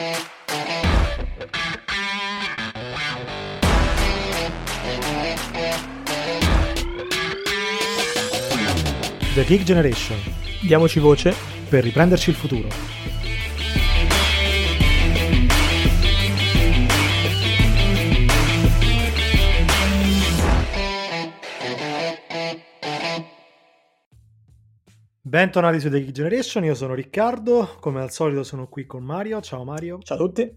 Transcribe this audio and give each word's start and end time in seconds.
The 0.00 0.16
Geek 9.44 9.62
Generation. 9.62 10.16
Diamoci 10.62 11.00
voce 11.00 11.34
per 11.68 11.84
riprenderci 11.84 12.30
il 12.30 12.36
futuro. 12.36 12.68
Bentornati 25.30 25.78
su 25.78 25.88
The 25.88 26.00
Geek 26.00 26.10
Generation, 26.10 26.64
io 26.64 26.74
sono 26.74 26.92
Riccardo, 26.92 27.76
come 27.78 28.00
al 28.00 28.10
solito 28.10 28.42
sono 28.42 28.66
qui 28.66 28.84
con 28.84 29.04
Mario. 29.04 29.40
Ciao 29.40 29.62
Mario. 29.62 30.00
Ciao 30.02 30.16
a 30.16 30.20
tutti. 30.20 30.52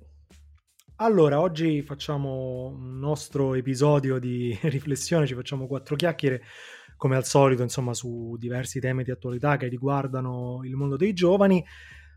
Allora, 0.96 1.40
oggi 1.40 1.84
facciamo 1.84 2.74
un 2.76 2.98
nostro 2.98 3.54
episodio 3.54 4.18
di 4.18 4.58
riflessione, 4.64 5.28
ci 5.28 5.36
facciamo 5.36 5.68
quattro 5.68 5.96
chiacchiere 5.96 6.42
come 6.98 7.16
al 7.16 7.24
solito, 7.24 7.62
insomma, 7.62 7.94
su 7.94 8.36
diversi 8.40 8.80
temi 8.80 9.04
di 9.04 9.12
attualità 9.12 9.58
che 9.58 9.68
riguardano 9.68 10.62
il 10.64 10.74
mondo 10.74 10.98
dei 10.98 11.14
giovani. 11.14 11.64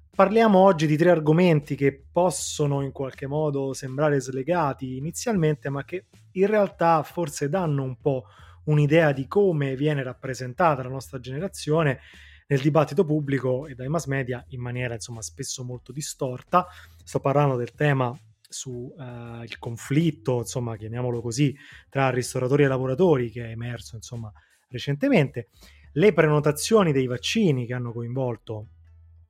Parliamo 0.09 0.59
oggi 0.59 0.87
di 0.87 0.97
tre 0.97 1.11
argomenti 1.11 1.75
che 1.77 2.07
possono 2.11 2.81
in 2.81 2.93
qualche 2.93 3.27
modo 3.27 3.75
sembrare 3.75 4.19
slegati 4.19 4.97
inizialmente, 4.97 5.69
ma 5.69 5.85
che 5.85 6.07
in 6.33 6.47
realtà 6.47 7.03
forse 7.03 7.51
danno 7.51 7.83
un 7.83 8.01
po' 8.01 8.25
un'idea 8.65 9.13
di 9.13 9.27
come 9.27 9.77
viene 9.77 10.03
rappresentata 10.03 10.83
la 10.83 10.89
nostra 10.89 11.21
generazione 11.21 12.01
nel 12.47 12.61
dibattito 12.61 13.05
pubblico 13.05 13.67
e 13.67 13.75
dai 13.75 13.89
mass 13.89 14.07
media 14.07 14.45
in 14.49 14.61
maniera 14.61 14.95
insomma 14.95 15.23
spesso 15.23 15.65
molto 15.65 15.93
distorta. 15.93 16.67
Sto 17.03 17.21
parlando 17.21 17.57
del 17.57 17.73
tema 17.73 18.17
sul 18.49 18.93
uh, 18.97 19.45
conflitto, 19.59 20.39
insomma, 20.39 20.77
chiamiamolo 20.77 21.21
così, 21.21 21.55
tra 21.89 22.11
ristoratori 22.11 22.65
e 22.65 22.69
lavoratori 22.69 23.31
che 23.31 23.47
è 23.47 23.51
emerso 23.51 23.97
insomma 23.97 24.33
recentemente, 24.69 25.49
le 25.93 26.13
prenotazioni 26.13 26.93
dei 26.93 27.07
vaccini 27.07 27.67
che 27.67 27.75
hanno 27.75 27.93
coinvolto 27.93 28.69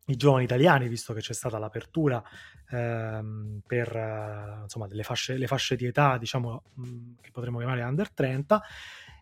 i 0.06 0.16
giovani 0.16 0.44
italiani, 0.44 0.88
visto 0.88 1.12
che 1.12 1.20
c'è 1.20 1.32
stata 1.32 1.58
l'apertura 1.58 2.22
ehm, 2.70 3.60
per 3.66 3.94
uh, 3.94 4.62
insomma, 4.62 4.88
fasce, 5.02 5.36
le 5.36 5.46
fasce 5.46 5.76
di 5.76 5.86
età, 5.86 6.16
diciamo, 6.16 6.62
mh, 6.74 7.14
che 7.20 7.30
potremmo 7.32 7.58
chiamare 7.58 7.82
under 7.82 8.12
30, 8.12 8.62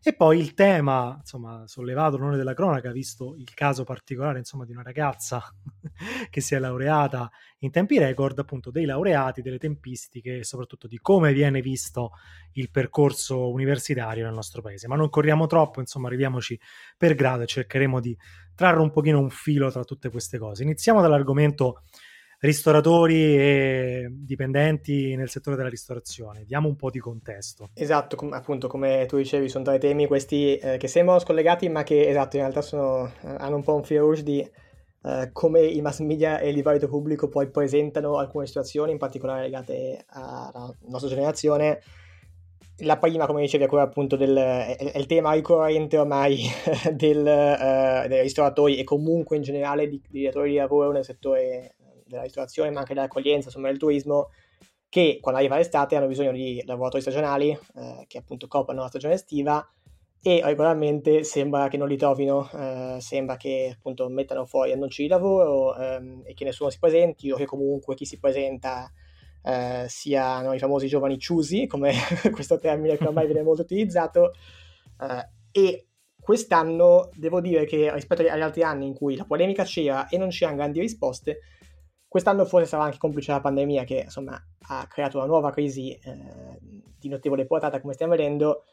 e 0.07 0.15
poi 0.15 0.39
il 0.39 0.53
tema, 0.53 1.17
insomma, 1.19 1.67
sollevato 1.67 2.19
l'onore 2.19 2.37
della 2.37 2.53
cronaca, 2.53 2.93
visto 2.93 3.35
il 3.39 3.55
caso 3.55 3.85
particolare, 3.85 4.39
insomma, 4.39 4.67
di 4.67 4.73
una 4.73 4.83
ragazza 4.83 5.43
che 6.29 6.41
si 6.43 6.55
è 6.55 6.59
laureata 6.59 7.31
in 7.61 7.71
tempi 7.71 7.99
record, 7.99 8.39
appunto, 8.39 8.71
dei 8.71 8.85
laureati, 8.85 9.41
delle 9.41 9.57
tempistiche 9.57 10.41
e 10.41 10.45
soprattutto 10.45 10.87
di 10.87 10.99
come 10.99 11.33
viene 11.33 11.63
visto 11.63 12.11
il 12.53 12.71
percorso 12.71 13.51
universitario 13.51 14.27
nel 14.27 14.35
nostro 14.35 14.61
paese. 14.61 14.89
Ma 14.89 14.97
non 14.97 15.09
corriamo 15.09 15.47
troppo, 15.47 15.81
insomma, 15.81 16.09
arriviamoci 16.09 16.61
per 16.99 17.15
grado 17.15 17.45
e 17.45 17.47
cercheremo 17.47 17.99
di 17.99 18.15
trarre 18.55 18.81
un 18.81 18.91
pochino 18.91 19.19
un 19.19 19.31
filo 19.31 19.71
tra 19.71 19.85
tutte 19.85 20.11
queste 20.11 20.37
cose. 20.37 20.65
Iniziamo 20.65 21.01
dall'argomento 21.01 21.81
ristoratori 22.45 23.37
e 23.37 24.09
dipendenti 24.11 25.17
nel 25.17 25.31
settore 25.31 25.57
della 25.57 25.71
ristorazione. 25.71 26.45
Diamo 26.45 26.69
un 26.69 26.77
po' 26.77 26.91
di 26.91 26.99
contesto. 26.99 27.71
Esatto, 27.73 28.17
com- 28.17 28.33
appunto 28.33 28.69
come 28.69 29.07
tu 29.07 29.17
dicevi 29.17 29.49
sono 29.49 29.65
tre 29.65 29.79
temi 29.79 30.07
questi 30.07 30.57
eh, 30.57 30.77
che 30.77 30.87
sembrano 30.87 31.21
scollegati 31.21 31.69
ma 31.71 31.83
che 31.83 32.07
esatto 32.07 32.37
in 32.37 32.43
realtà 32.43 32.61
sono, 32.61 33.07
eh, 33.07 33.35
hanno 33.39 33.57
un 33.57 33.63
po' 33.63 33.75
un 33.75 33.83
fil 33.83 33.99
rouge 33.99 34.23
di 34.23 34.41
eh, 35.07 35.31
come 35.33 35.61
i 35.63 35.81
mass 35.81 36.01
media 36.01 36.39
e 36.39 36.51
il 36.51 36.55
dibattito 36.55 36.87
pubblico 36.87 37.29
poi 37.29 37.51
presentano 37.51 38.19
alcune 38.19 38.47
situazioni 38.47 38.93
in 38.93 38.99
particolare 38.99 39.43
legate 39.43 40.05
alla 40.09 40.75
nostra 40.87 41.09
generazione. 41.09 41.81
La 42.79 42.99
prima, 42.99 43.27
come 43.27 43.41
dicevi, 43.41 43.65
è 43.65 43.69
quella 43.69 43.85
appunto 43.85 44.17
del 44.17 44.37
è, 44.37 44.77
è 44.77 44.99
il 44.99 45.07
tema 45.07 45.33
ricorrente 45.33 45.97
ormai 45.97 46.41
del, 46.93 47.19
uh, 47.19 48.09
dei 48.09 48.23
ristoratori 48.23 48.79
e 48.79 48.85
comunque 48.85 49.37
in 49.37 49.43
generale 49.43 49.89
di, 49.89 50.03
di 50.09 50.25
datori 50.25 50.51
di 50.51 50.57
lavoro 50.57 50.91
nel 50.91 51.05
settore 51.05 51.74
della 52.07 52.23
ristorazione, 52.23 52.71
ma 52.71 52.81
anche 52.81 52.95
dell'accoglienza, 52.95 53.49
insomma 53.49 53.69
del 53.69 53.79
turismo, 53.79 54.31
che 54.89 55.19
quando 55.21 55.41
arriva 55.41 55.57
l'estate 55.57 55.97
hanno 55.97 56.07
bisogno 56.07 56.33
di 56.33 56.63
lavoratori 56.67 57.03
stagionali 57.03 57.51
eh, 57.51 58.05
che 58.07 58.19
appunto 58.19 58.47
coprono 58.47 58.83
la 58.83 58.89
stagione 58.89 59.15
estiva 59.15 59.67
e 60.23 60.41
regolarmente 60.43 61.25
sembra 61.25 61.69
che 61.69 61.77
non 61.77 61.89
li 61.89 61.97
trovino, 61.97 62.49
eh, 62.51 62.97
sembra 63.01 63.37
che 63.37 63.75
appunto 63.77 64.09
mettano 64.09 64.47
fuori 64.47 64.73
annunci 64.73 65.03
di 65.03 65.09
lavoro 65.09 65.77
ehm, 65.77 66.23
e 66.25 66.33
che 66.33 66.45
nessuno 66.45 66.71
si 66.71 66.79
presenti 66.79 67.31
o 67.31 67.37
che 67.37 67.45
comunque 67.45 67.95
chi 67.95 68.07
si 68.07 68.19
presenta 68.19 68.91
eh, 69.43 69.85
siano 69.87 70.55
i 70.55 70.59
famosi 70.59 70.87
giovani 70.87 71.19
ciusi, 71.19 71.67
come 71.67 71.93
questo 72.33 72.59
termine 72.59 72.97
che 72.97 73.07
ormai 73.07 73.27
viene 73.27 73.43
molto 73.43 73.63
utilizzato. 73.63 74.33
Eh, 74.99 75.29
e 75.53 75.89
quest'anno 76.19 77.11
devo 77.15 77.43
dire 77.43 77.67
che 77.67 77.93
rispetto 77.93 78.23
agli 78.23 78.41
altri 78.41 78.63
anni 78.63 78.87
in 78.87 78.95
cui 78.95 79.17
la 79.17 79.27
polemica 79.27 79.65
c'era 79.65 80.09
e 80.09 80.17
non 80.17 80.31
c'erano 80.31 80.57
grandi 80.57 80.81
risposte, 80.81 81.41
Quest'anno 82.15 82.45
forse 82.45 82.67
sarà 82.67 82.85
anche 82.85 82.99
complice 82.99 83.33
la 83.33 83.41
pandemia 83.41 83.83
che 83.83 84.03
insomma 84.05 84.41
ha 84.69 84.87
creato 84.87 85.17
una 85.17 85.27
nuova 85.27 85.51
crisi 85.51 85.91
eh, 85.95 86.61
di 86.97 87.09
notevole 87.09 87.45
portata 87.45 87.81
come 87.81 87.95
stiamo 87.95 88.15
vedendo. 88.15 88.67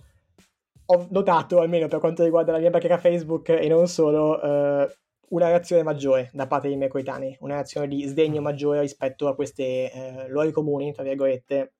Ho 0.85 1.07
notato, 1.09 1.59
almeno 1.59 1.87
per 1.87 1.97
quanto 1.97 2.23
riguarda 2.23 2.51
la 2.51 2.59
mia 2.59 2.69
bacheca 2.69 2.99
Facebook 2.99 3.49
e 3.49 3.67
non 3.67 3.87
solo, 3.87 4.39
eh, 4.39 4.95
una 5.29 5.47
reazione 5.47 5.81
maggiore 5.81 6.29
da 6.33 6.45
parte 6.45 6.67
dei 6.67 6.77
miei 6.77 6.91
coetanei, 6.91 7.35
una 7.39 7.55
reazione 7.55 7.87
di 7.87 8.03
sdegno 8.03 8.41
maggiore 8.41 8.81
rispetto 8.81 9.27
a 9.27 9.33
queste 9.33 9.91
eh, 9.91 10.27
luoghi 10.27 10.51
comuni, 10.51 10.93
tra 10.93 11.01
virgolette, 11.01 11.73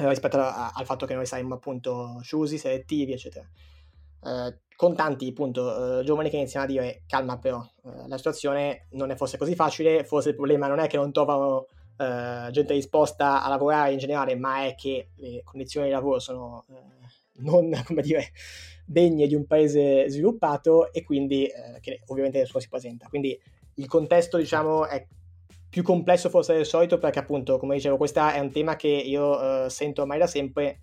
eh, 0.00 0.08
rispetto 0.10 0.36
a, 0.36 0.66
a, 0.66 0.72
al 0.74 0.84
fatto 0.84 1.06
che 1.06 1.14
noi 1.14 1.24
saremmo 1.24 1.54
appunto 1.54 2.20
chiusi, 2.22 2.58
selettivi, 2.58 3.14
eccetera. 3.14 3.48
Eh, 4.24 4.58
con 4.76 4.94
tanti 4.96 5.28
appunto 5.28 6.00
eh, 6.00 6.04
giovani 6.04 6.30
che 6.30 6.36
iniziano 6.36 6.64
a 6.64 6.68
dire 6.68 7.02
calma 7.06 7.38
però 7.38 7.64
eh, 7.84 8.08
la 8.08 8.16
situazione 8.16 8.88
non 8.92 9.10
è 9.10 9.16
forse 9.16 9.38
così 9.38 9.54
facile 9.54 10.02
forse 10.02 10.30
il 10.30 10.34
problema 10.34 10.66
non 10.66 10.80
è 10.80 10.88
che 10.88 10.96
non 10.96 11.12
trovano 11.12 11.66
eh, 11.96 12.48
gente 12.50 12.74
disposta 12.74 13.44
a 13.44 13.48
lavorare 13.48 13.92
in 13.92 13.98
generale 13.98 14.34
ma 14.34 14.64
è 14.64 14.74
che 14.74 15.10
le 15.16 15.42
condizioni 15.44 15.86
di 15.86 15.92
lavoro 15.92 16.18
sono 16.18 16.64
eh, 16.70 17.42
non 17.42 17.70
come 17.86 18.02
dire 18.02 18.32
degne 18.84 19.26
di 19.26 19.34
un 19.34 19.46
paese 19.46 20.08
sviluppato 20.08 20.92
e 20.92 21.04
quindi 21.04 21.46
eh, 21.46 21.78
che 21.80 22.00
ovviamente 22.06 22.38
nessuno 22.38 22.60
si 22.60 22.68
presenta. 22.68 23.06
Quindi 23.08 23.38
il 23.74 23.86
contesto 23.86 24.36
diciamo 24.36 24.86
è 24.86 25.06
più 25.68 25.82
complesso 25.82 26.28
forse 26.28 26.54
del 26.54 26.66
solito 26.66 26.98
perché 26.98 27.18
appunto 27.18 27.58
come 27.58 27.76
dicevo 27.76 27.96
questo 27.96 28.26
è 28.26 28.38
un 28.38 28.50
tema 28.50 28.76
che 28.76 28.88
io 28.88 29.68
sento 29.68 30.02
ormai 30.02 30.18
da 30.18 30.26
sempre. 30.26 30.80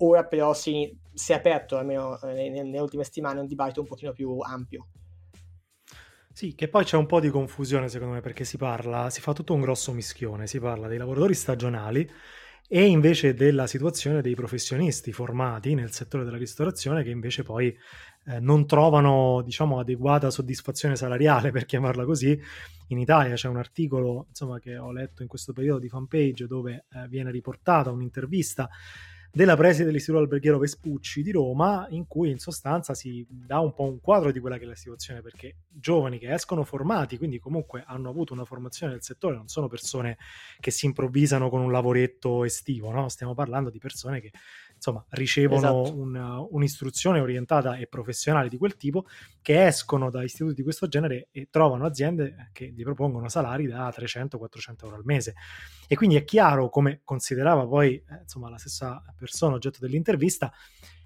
Ora 0.00 0.24
però 0.24 0.54
si, 0.54 0.96
si 1.18 1.32
è 1.32 1.34
aperto, 1.34 1.76
almeno 1.76 2.18
eh, 2.20 2.48
nelle, 2.48 2.78
ultime 2.78 3.04
settimane, 3.04 3.40
un 3.40 3.46
dibattito 3.46 3.80
un 3.80 3.86
pochino 3.86 4.12
più 4.12 4.38
ampio. 4.38 4.86
Sì, 6.32 6.54
che 6.54 6.68
poi 6.68 6.84
c'è 6.84 6.96
un 6.96 7.06
po' 7.06 7.18
di 7.18 7.30
confusione 7.30 7.88
secondo 7.88 8.14
me 8.14 8.20
perché 8.20 8.44
si 8.44 8.56
parla, 8.56 9.10
si 9.10 9.20
fa 9.20 9.32
tutto 9.32 9.54
un 9.54 9.60
grosso 9.60 9.92
mischione, 9.92 10.46
si 10.46 10.60
parla 10.60 10.86
dei 10.86 10.96
lavoratori 10.96 11.34
stagionali 11.34 12.08
e 12.68 12.84
invece 12.84 13.34
della 13.34 13.66
situazione 13.66 14.20
dei 14.20 14.36
professionisti 14.36 15.10
formati 15.12 15.74
nel 15.74 15.90
settore 15.90 16.22
della 16.22 16.36
ristorazione 16.36 17.02
che 17.02 17.10
invece 17.10 17.42
poi 17.42 17.76
eh, 18.26 18.38
non 18.40 18.66
trovano 18.66 19.40
diciamo 19.42 19.80
adeguata 19.80 20.30
soddisfazione 20.30 20.94
salariale 20.94 21.50
per 21.50 21.64
chiamarla 21.64 22.04
così 22.04 22.38
in 22.88 22.98
Italia 22.98 23.34
c'è 23.34 23.48
un 23.48 23.56
articolo 23.56 24.26
insomma 24.28 24.58
che 24.58 24.76
ho 24.76 24.92
letto 24.92 25.22
in 25.22 25.28
questo 25.28 25.54
periodo 25.54 25.80
di 25.80 25.88
fanpage 25.88 26.46
dove 26.46 26.84
eh, 26.92 27.08
viene 27.08 27.30
riportata 27.30 27.90
un'intervista 27.90 28.68
della 29.30 29.56
preside 29.56 29.84
dell'Istituto 29.86 30.22
Alberghiero 30.22 30.58
Vespucci 30.58 31.22
di 31.22 31.30
Roma, 31.30 31.86
in 31.90 32.06
cui 32.06 32.30
in 32.30 32.38
sostanza 32.38 32.94
si 32.94 33.26
dà 33.28 33.60
un 33.60 33.74
po' 33.74 33.84
un 33.84 34.00
quadro 34.00 34.32
di 34.32 34.40
quella 34.40 34.56
che 34.56 34.64
è 34.64 34.66
la 34.66 34.74
situazione, 34.74 35.20
perché 35.20 35.56
giovani 35.68 36.18
che 36.18 36.32
escono 36.32 36.64
formati, 36.64 37.18
quindi 37.18 37.38
comunque 37.38 37.84
hanno 37.86 38.08
avuto 38.08 38.32
una 38.32 38.44
formazione 38.44 38.92
nel 38.92 39.02
settore, 39.02 39.36
non 39.36 39.48
sono 39.48 39.68
persone 39.68 40.18
che 40.60 40.70
si 40.70 40.86
improvvisano 40.86 41.50
con 41.50 41.60
un 41.60 41.70
lavoretto 41.70 42.44
estivo, 42.44 42.90
no? 42.90 43.08
stiamo 43.08 43.34
parlando 43.34 43.70
di 43.70 43.78
persone 43.78 44.20
che 44.20 44.32
insomma, 44.78 45.04
ricevono 45.10 45.82
esatto. 45.82 45.98
un, 45.98 46.46
un'istruzione 46.50 47.20
orientata 47.20 47.76
e 47.76 47.86
professionale 47.86 48.48
di 48.48 48.56
quel 48.56 48.76
tipo, 48.76 49.06
che 49.42 49.66
escono 49.66 50.08
da 50.08 50.22
istituti 50.22 50.54
di 50.54 50.62
questo 50.62 50.88
genere 50.88 51.28
e 51.32 51.48
trovano 51.50 51.84
aziende 51.84 52.50
che 52.52 52.70
gli 52.70 52.82
propongono 52.82 53.28
salari 53.28 53.66
da 53.66 53.88
300-400 53.88 54.84
euro 54.84 54.96
al 54.96 55.04
mese. 55.04 55.34
E 55.86 55.96
quindi 55.96 56.16
è 56.16 56.24
chiaro, 56.24 56.70
come 56.70 57.00
considerava 57.04 57.66
poi 57.66 57.94
eh, 57.94 58.20
insomma, 58.22 58.48
la 58.48 58.58
stessa 58.58 59.02
persona 59.16 59.56
oggetto 59.56 59.78
dell'intervista, 59.80 60.52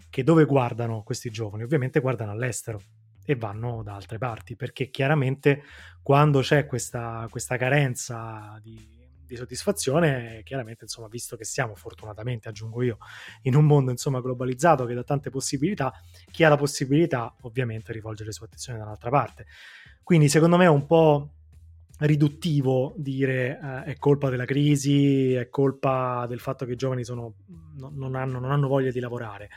che 0.09 0.23
dove 0.23 0.45
guardano 0.45 1.03
questi 1.03 1.31
giovani? 1.31 1.63
Ovviamente 1.63 2.01
guardano 2.01 2.33
all'estero 2.33 2.81
e 3.25 3.35
vanno 3.35 3.83
da 3.83 3.95
altre 3.95 4.19
parti, 4.19 4.57
perché 4.57 4.91
chiaramente 4.91 5.63
quando 6.03 6.41
c'è 6.41 6.67
questa, 6.67 7.27
questa 7.31 7.57
carenza 7.57 8.59
di 8.63 9.02
di 9.33 9.39
soddisfazione, 9.39 10.43
chiaramente, 10.45 10.85
insomma, 10.85 11.09
visto 11.09 11.37
che 11.37 11.45
siamo 11.45 11.75
fortunatamente, 11.75 12.49
aggiungo 12.49 12.83
io, 12.83 12.99
in 13.43 13.55
un 13.55 13.65
mondo 13.65 13.91
insomma 13.91 14.21
globalizzato 14.21 14.85
che 14.85 14.95
dà 14.95 15.03
tante 15.03 15.31
possibilità, 15.31 15.93
chi 16.31 16.45
ha 16.45 16.49
la 16.49 16.57
possibilità 16.57 17.35
ovviamente 17.43 17.93
rivolge 17.93 18.25
le 18.25 18.33
sue 18.33 18.47
attenzioni 18.47 18.79
dall'altra 18.79 19.11
parte. 19.11 19.47
Quindi 20.03 20.29
secondo 20.29 20.57
me 20.57 20.65
è 20.65 20.69
un 20.69 20.87
po' 20.87 21.31
riduttivo 22.01 22.95
dire 22.97 23.59
eh, 23.63 23.85
è 23.93 23.97
colpa 23.99 24.29
della 24.29 24.45
crisi, 24.45 25.33
è 25.33 25.49
colpa 25.49 26.27
del 26.29 26.41
fatto 26.41 26.67
che 26.67 26.73
i 26.73 26.77
giovani 26.77 27.05
sono, 27.05 27.35
no, 27.77 27.91
non, 27.95 28.15
hanno, 28.15 28.39
non 28.39 28.51
hanno 28.51 28.69
voglia 28.69 28.91
di 28.91 29.01
lavorare. 29.01 29.49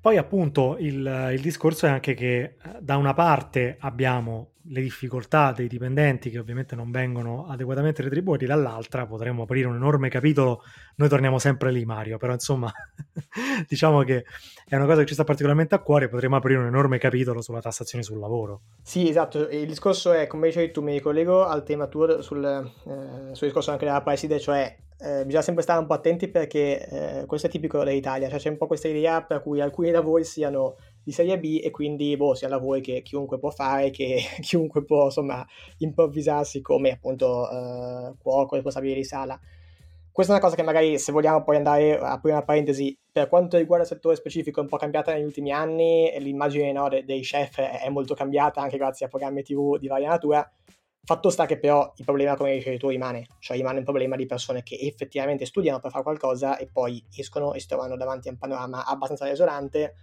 Poi 0.00 0.16
appunto 0.16 0.76
il, 0.78 1.30
il, 1.32 1.40
discorso 1.40 1.86
è 1.86 1.90
anche 1.90 2.14
che 2.14 2.40
eh, 2.40 2.56
da 2.80 2.96
una 2.96 3.14
parte 3.14 3.76
abbiamo 3.78 4.51
le 4.64 4.80
difficoltà 4.80 5.52
dei 5.52 5.66
dipendenti 5.66 6.30
che 6.30 6.38
ovviamente 6.38 6.74
non 6.74 6.90
vengono 6.90 7.46
adeguatamente 7.48 8.02
retribuiti, 8.02 8.46
dall'altra 8.46 9.06
potremmo 9.06 9.42
aprire 9.42 9.66
un 9.66 9.74
enorme 9.74 10.08
capitolo, 10.08 10.62
noi 10.96 11.08
torniamo 11.08 11.38
sempre 11.38 11.72
lì 11.72 11.84
Mario, 11.84 12.18
però 12.18 12.32
insomma 12.32 12.72
diciamo 13.66 14.02
che 14.02 14.24
è 14.66 14.76
una 14.76 14.86
cosa 14.86 15.00
che 15.00 15.06
ci 15.06 15.14
sta 15.14 15.24
particolarmente 15.24 15.74
a 15.74 15.80
cuore, 15.80 16.08
potremmo 16.08 16.36
aprire 16.36 16.60
un 16.60 16.66
enorme 16.66 16.98
capitolo 16.98 17.40
sulla 17.40 17.60
tassazione 17.60 18.04
sul 18.04 18.18
lavoro. 18.18 18.60
Sì, 18.82 19.08
esatto, 19.08 19.48
il 19.48 19.66
discorso 19.66 20.12
è, 20.12 20.26
come 20.26 20.48
dicevi 20.48 20.70
tu, 20.70 20.82
mi 20.82 20.92
ricollego 20.92 21.44
al 21.44 21.64
tema 21.64 21.86
tuo 21.86 22.22
sul, 22.22 22.44
eh, 22.44 23.34
sul 23.34 23.46
discorso 23.46 23.70
anche 23.70 23.84
della 23.84 24.02
preside, 24.02 24.38
cioè 24.38 24.76
eh, 25.02 25.24
bisogna 25.24 25.42
sempre 25.42 25.64
stare 25.64 25.80
un 25.80 25.86
po' 25.86 25.94
attenti 25.94 26.28
perché 26.28 26.86
eh, 27.20 27.26
questo 27.26 27.48
è 27.48 27.50
tipico 27.50 27.82
dell'Italia, 27.82 28.28
cioè 28.28 28.38
c'è 28.38 28.50
un 28.50 28.56
po' 28.56 28.68
questa 28.68 28.86
idea 28.86 29.22
per 29.22 29.42
cui 29.42 29.60
alcuni 29.60 29.90
lavori 29.90 30.24
siano 30.24 30.76
di 31.02 31.12
serie 31.12 31.38
B 31.38 31.60
e 31.62 31.70
quindi 31.70 32.16
boh, 32.16 32.34
siano 32.34 32.54
lavori 32.54 32.80
che 32.80 33.02
chiunque 33.02 33.38
può 33.38 33.50
fare, 33.50 33.90
che 33.90 34.20
chiunque 34.40 34.84
può 34.84 35.04
insomma 35.04 35.46
improvvisarsi 35.78 36.60
come 36.60 36.92
appunto 36.92 37.50
eh, 37.50 38.14
cuoco, 38.18 38.54
responsabile 38.54 38.94
di 38.94 39.04
sala. 39.04 39.38
Questa 40.10 40.32
è 40.32 40.36
una 40.36 40.44
cosa 40.44 40.56
che 40.56 40.62
magari 40.62 40.98
se 40.98 41.10
vogliamo 41.10 41.42
poi 41.42 41.56
andare 41.56 41.98
a 41.98 42.12
aprire 42.12 42.36
una 42.36 42.44
parentesi, 42.44 42.96
per 43.10 43.28
quanto 43.28 43.56
riguarda 43.56 43.84
il 43.84 43.90
settore 43.90 44.14
specifico 44.14 44.60
è 44.60 44.62
un 44.62 44.68
po' 44.68 44.76
cambiata 44.76 45.12
negli 45.12 45.24
ultimi 45.24 45.52
anni, 45.52 46.12
l'immagine 46.18 46.70
no, 46.70 46.88
dei 46.88 47.20
chef 47.22 47.58
è 47.58 47.88
molto 47.88 48.14
cambiata 48.14 48.60
anche 48.60 48.76
grazie 48.76 49.06
a 49.06 49.08
programmi 49.08 49.42
TV 49.42 49.78
di 49.78 49.88
varia 49.88 50.10
natura, 50.10 50.46
Fatto 51.04 51.30
sta 51.30 51.46
che 51.46 51.58
però 51.58 51.92
il 51.96 52.04
problema, 52.04 52.36
come 52.36 52.52
dicevi 52.54 52.78
tu, 52.78 52.88
rimane, 52.88 53.26
cioè 53.40 53.56
rimane 53.56 53.78
un 53.78 53.84
problema 53.84 54.14
di 54.14 54.24
persone 54.24 54.62
che 54.62 54.78
effettivamente 54.80 55.44
studiano 55.46 55.80
per 55.80 55.90
fare 55.90 56.04
qualcosa 56.04 56.56
e 56.58 56.68
poi 56.72 57.04
escono 57.16 57.54
e 57.54 57.60
si 57.60 57.66
trovano 57.66 57.96
davanti 57.96 58.28
a 58.28 58.30
un 58.30 58.38
panorama 58.38 58.86
abbastanza 58.86 59.24
desolante 59.24 59.94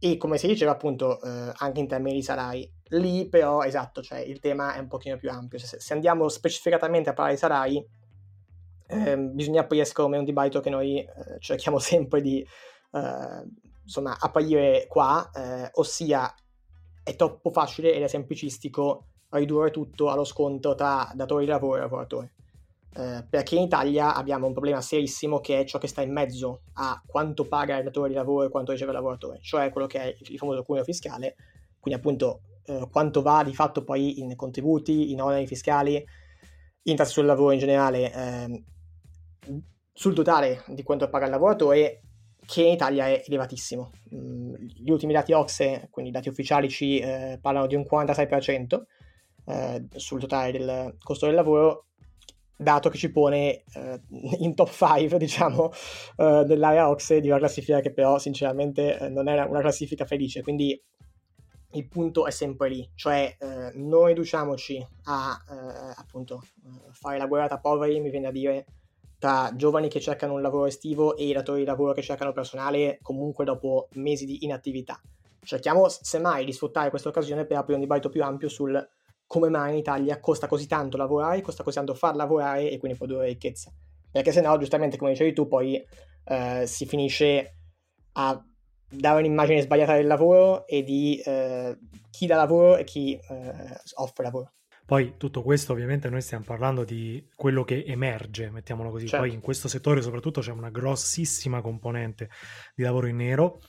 e 0.00 0.16
come 0.16 0.38
si 0.38 0.46
diceva 0.46 0.72
appunto 0.72 1.20
eh, 1.20 1.52
anche 1.56 1.80
in 1.80 1.88
termini 1.88 2.16
di 2.16 2.22
salari. 2.22 2.70
Lì 2.90 3.28
però, 3.28 3.62
esatto, 3.62 4.02
cioè 4.02 4.18
il 4.20 4.38
tema 4.38 4.74
è 4.74 4.78
un 4.78 4.88
pochino 4.88 5.16
più 5.16 5.30
ampio. 5.30 5.58
Se, 5.58 5.80
se 5.80 5.92
andiamo 5.92 6.28
specificatamente 6.28 7.10
a 7.10 7.12
parlare 7.12 7.34
di 7.34 7.40
salari, 7.40 7.86
eh, 8.86 9.18
bisogna 9.18 9.62
aprire 9.62 9.84
secondo 9.84 10.16
un 10.16 10.24
dibattito 10.24 10.60
che 10.60 10.70
noi 10.70 10.98
eh, 10.98 11.08
cerchiamo 11.40 11.78
sempre 11.80 12.20
di 12.20 12.40
eh, 12.40 13.44
insomma 13.82 14.16
aprire 14.18 14.86
qua, 14.88 15.30
eh, 15.34 15.70
ossia 15.74 16.32
è 17.02 17.16
troppo 17.16 17.50
facile 17.50 17.94
ed 17.94 18.02
è 18.02 18.06
semplicistico 18.06 19.06
ridurre 19.30 19.70
tutto 19.70 20.10
allo 20.10 20.24
scontro 20.24 20.74
tra 20.74 21.10
datori 21.14 21.44
di 21.44 21.50
lavoro 21.50 21.76
e 21.76 21.80
lavoratori. 21.80 22.30
Eh, 22.98 23.24
perché 23.30 23.54
in 23.54 23.62
Italia 23.62 24.12
abbiamo 24.12 24.48
un 24.48 24.52
problema 24.52 24.80
serissimo 24.80 25.38
che 25.38 25.60
è 25.60 25.64
ciò 25.64 25.78
che 25.78 25.86
sta 25.86 26.02
in 26.02 26.12
mezzo 26.12 26.62
a 26.74 27.00
quanto 27.06 27.46
paga 27.46 27.76
il 27.78 27.84
datore 27.84 28.08
di 28.08 28.16
lavoro 28.16 28.46
e 28.46 28.50
quanto 28.50 28.72
riceve 28.72 28.90
il 28.90 28.96
lavoratore, 28.96 29.38
cioè 29.40 29.70
quello 29.70 29.86
che 29.86 30.00
è 30.00 30.16
il 30.18 30.36
famoso 30.36 30.64
cuneo 30.64 30.82
fiscale, 30.82 31.36
quindi 31.78 32.00
appunto 32.00 32.40
eh, 32.64 32.88
quanto 32.90 33.22
va 33.22 33.44
di 33.44 33.54
fatto 33.54 33.84
poi 33.84 34.18
in 34.18 34.34
contributi, 34.34 35.12
in 35.12 35.22
oneri 35.22 35.46
fiscali, 35.46 36.04
in 36.82 36.96
tasse 36.96 37.12
sul 37.12 37.26
lavoro 37.26 37.52
in 37.52 37.60
generale, 37.60 38.12
eh, 38.12 38.64
sul 39.92 40.14
totale 40.14 40.64
di 40.66 40.82
quanto 40.82 41.08
paga 41.08 41.26
il 41.26 41.30
lavoratore, 41.30 42.00
che 42.44 42.62
in 42.62 42.72
Italia 42.72 43.06
è 43.06 43.22
elevatissimo. 43.24 43.92
Mm, 44.12 44.54
gli 44.54 44.90
ultimi 44.90 45.12
dati 45.12 45.32
OXE, 45.32 45.86
quindi 45.92 46.10
i 46.10 46.14
dati 46.14 46.28
ufficiali, 46.28 46.68
ci 46.68 46.98
eh, 46.98 47.38
parlano 47.40 47.68
di 47.68 47.76
un 47.76 47.84
46%, 47.88 48.82
eh, 49.46 49.86
sul 49.94 50.18
totale 50.18 50.50
del 50.50 50.96
costo 50.98 51.26
del 51.26 51.36
lavoro, 51.36 51.87
dato 52.58 52.88
che 52.88 52.98
ci 52.98 53.10
pone 53.10 53.62
eh, 53.72 54.00
in 54.40 54.54
top 54.54 54.70
5, 54.70 55.16
diciamo, 55.18 55.70
eh, 56.16 56.44
dell'area 56.44 56.88
OXE 56.90 57.20
di 57.20 57.28
una 57.28 57.38
classifica 57.38 57.80
che 57.80 57.92
però 57.92 58.18
sinceramente 58.18 58.98
eh, 58.98 59.08
non 59.08 59.28
è 59.28 59.40
una 59.44 59.60
classifica 59.60 60.04
felice, 60.04 60.42
quindi 60.42 60.80
il 61.72 61.86
punto 61.86 62.26
è 62.26 62.30
sempre 62.30 62.68
lì, 62.68 62.90
cioè 62.94 63.36
eh, 63.38 63.70
non 63.74 64.06
riduciamoci 64.06 64.84
a 65.04 65.38
eh, 65.48 65.94
appunto 65.96 66.42
fare 66.90 67.18
la 67.18 67.26
guerra 67.26 67.58
poveri, 67.58 68.00
mi 68.00 68.10
viene 68.10 68.26
a 68.26 68.32
dire, 68.32 68.66
tra 69.18 69.52
giovani 69.54 69.88
che 69.88 70.00
cercano 70.00 70.34
un 70.34 70.42
lavoro 70.42 70.66
estivo 70.66 71.16
e 71.16 71.32
datori 71.32 71.60
di 71.60 71.66
lavoro 71.66 71.92
che 71.92 72.02
cercano 72.02 72.32
personale 72.32 72.98
comunque 73.02 73.44
dopo 73.44 73.88
mesi 73.92 74.24
di 74.24 74.44
inattività. 74.44 75.00
Cerchiamo 75.40 75.88
semmai 75.88 76.44
di 76.44 76.52
sfruttare 76.52 76.90
questa 76.90 77.08
occasione 77.08 77.44
per 77.44 77.56
aprire 77.56 77.74
un 77.74 77.82
dibattito 77.82 78.08
più 78.08 78.22
ampio 78.22 78.48
sul 78.48 78.88
come 79.28 79.50
mai 79.50 79.72
in 79.72 79.78
Italia 79.78 80.18
costa 80.18 80.48
così 80.48 80.66
tanto 80.66 80.96
lavorare, 80.96 81.42
costa 81.42 81.62
così 81.62 81.76
tanto 81.76 81.94
far 81.94 82.16
lavorare 82.16 82.70
e 82.70 82.78
quindi 82.78 82.96
produrre 82.98 83.26
ricchezza. 83.26 83.70
Perché 84.10 84.32
se 84.32 84.40
no, 84.40 84.56
giustamente, 84.58 84.96
come 84.96 85.12
dicevi 85.12 85.34
tu, 85.34 85.46
poi 85.46 85.80
eh, 86.24 86.66
si 86.66 86.86
finisce 86.86 87.56
a 88.12 88.42
dare 88.90 89.18
un'immagine 89.18 89.60
sbagliata 89.60 89.94
del 89.94 90.06
lavoro 90.06 90.66
e 90.66 90.82
di 90.82 91.20
eh, 91.22 91.78
chi 92.10 92.26
dà 92.26 92.36
lavoro 92.36 92.78
e 92.78 92.84
chi 92.84 93.14
eh, 93.14 93.80
offre 93.96 94.24
lavoro. 94.24 94.52
Poi 94.86 95.16
tutto 95.18 95.42
questo 95.42 95.74
ovviamente 95.74 96.08
noi 96.08 96.22
stiamo 96.22 96.44
parlando 96.46 96.82
di 96.82 97.28
quello 97.36 97.62
che 97.64 97.84
emerge, 97.86 98.50
mettiamolo 98.50 98.88
così. 98.88 99.06
Certo. 99.06 99.26
Poi 99.26 99.34
in 99.34 99.42
questo 99.42 99.68
settore 99.68 100.00
soprattutto 100.00 100.40
c'è 100.40 100.52
una 100.52 100.70
grossissima 100.70 101.60
componente 101.60 102.30
di 102.74 102.82
lavoro 102.82 103.06
in 103.06 103.16
nero 103.16 103.60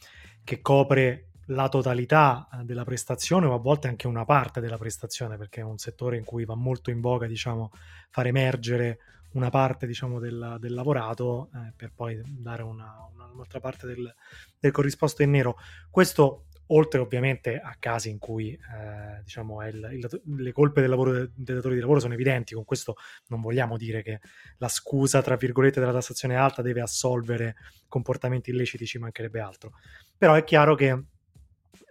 che 0.46 0.62
copre 0.62 1.29
la 1.50 1.70
totalità 1.70 2.48
eh, 2.52 2.64
della 2.64 2.84
prestazione 2.84 3.46
o 3.46 3.54
a 3.54 3.60
volte 3.60 3.88
anche 3.88 4.08
una 4.08 4.26
parte 4.26 4.60
della 4.60 4.78
prestazione, 4.78 5.38
perché 5.38 5.62
è 5.62 5.64
un 5.64 5.78
settore 5.78 6.18
in 6.18 6.24
cui 6.24 6.46
va 6.46 6.56
molto 6.56 6.90
in 6.90 7.02
voga, 7.02 7.28
diciamo, 7.28 7.72
far 8.10 8.28
emergere 8.28 9.00
una 9.34 9.50
parte, 9.50 9.86
diciamo, 9.86 10.20
del, 10.20 10.58
del 10.60 10.74
lavorato 10.74 11.50
eh, 11.54 11.74
per 11.76 11.92
poi 11.94 12.20
dare 12.26 12.64
una, 12.64 13.08
una, 13.14 13.30
un'altra 13.32 13.60
parte 13.60 13.86
del, 13.86 14.14
del, 14.60 14.72
corrisposto 14.72 15.22
in 15.24 15.32
nero. 15.32 15.58
Questo 15.90 16.46
oltre 16.72 17.00
ovviamente 17.00 17.60
a 17.60 17.76
casi 17.80 18.12
in 18.12 18.20
cui 18.20 18.52
eh, 18.52 19.22
diciamo 19.24 19.66
il, 19.66 19.90
il, 19.92 20.22
le 20.38 20.52
colpe 20.52 20.82
del 20.82 20.90
lavoro 20.92 21.12
dei 21.12 21.56
datori 21.56 21.74
di 21.74 21.80
lavoro 21.80 22.00
sono 22.00 22.14
evidenti, 22.14 22.54
con 22.54 22.64
questo 22.64 22.96
non 23.28 23.42
vogliamo 23.42 23.76
dire 23.76 24.04
che 24.04 24.20
la 24.58 24.68
scusa 24.68 25.24
tra 25.24 25.36
virgolette 25.36 25.80
della 25.80 25.92
tassazione 25.92 26.36
alta 26.36 26.62
deve 26.62 26.82
assolvere 26.82 27.56
comportamenti 27.88 28.52
illeciti, 28.52 28.86
ci 28.86 29.00
mancherebbe 29.00 29.40
altro. 29.40 29.72
Però 30.16 30.36
è 30.36 30.44
chiaro 30.44 30.76
che 30.76 31.06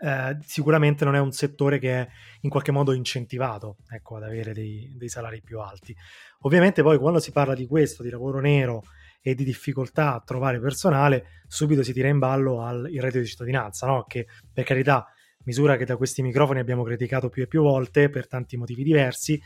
eh, 0.00 0.36
sicuramente 0.44 1.04
non 1.04 1.14
è 1.14 1.20
un 1.20 1.32
settore 1.32 1.78
che 1.78 2.00
è 2.00 2.08
in 2.42 2.50
qualche 2.50 2.70
modo 2.70 2.92
incentivato 2.92 3.78
ecco, 3.90 4.16
ad 4.16 4.22
avere 4.22 4.52
dei, 4.52 4.92
dei, 4.96 5.08
salari 5.08 5.42
più 5.42 5.60
alti. 5.60 5.94
Ovviamente 6.40 6.82
poi 6.82 6.99
quando 6.99 7.18
si 7.18 7.32
parla 7.32 7.54
di 7.54 7.66
questo, 7.66 8.02
di 8.02 8.11
lavoro 8.11 8.40
nero 8.40 8.85
e 9.20 9.35
di 9.35 9.44
difficoltà 9.44 10.14
a 10.14 10.23
trovare 10.25 10.61
personale, 10.61 11.42
subito 11.47 11.82
si 11.82 11.92
tira 11.92 12.08
in 12.08 12.18
ballo 12.18 12.62
al, 12.62 12.88
il 12.90 13.00
reddito 13.00 13.20
di 13.20 13.26
cittadinanza, 13.26 13.87
no? 13.87 14.04
che 14.04 14.26
per 14.52 14.64
carità 14.64 15.06
misura 15.44 15.76
che 15.76 15.85
da 15.85 15.97
questi 15.97 16.23
microfoni 16.23 16.61
abbiamo 16.61 16.85
criticato 16.85 17.28
più 17.28 17.42
e 17.42 17.47
più 17.47 17.62
volte 17.62 18.11
per 18.11 18.28
tanti 18.28 18.56
motivi 18.56 18.82
diversi, 18.85 19.40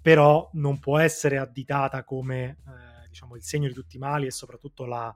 però 0.00 0.48
non 0.54 0.78
può 0.78 0.98
essere 0.98 1.38
additata 1.38 2.04
come 2.04 2.58
eh, 2.66 3.08
diciamo, 3.08 3.36
il 3.36 3.42
segno 3.42 3.68
di 3.68 3.74
tutti 3.74 3.96
i 3.96 4.00
mali 4.00 4.26
e 4.26 4.30
soprattutto 4.30 4.84
la, 4.84 5.14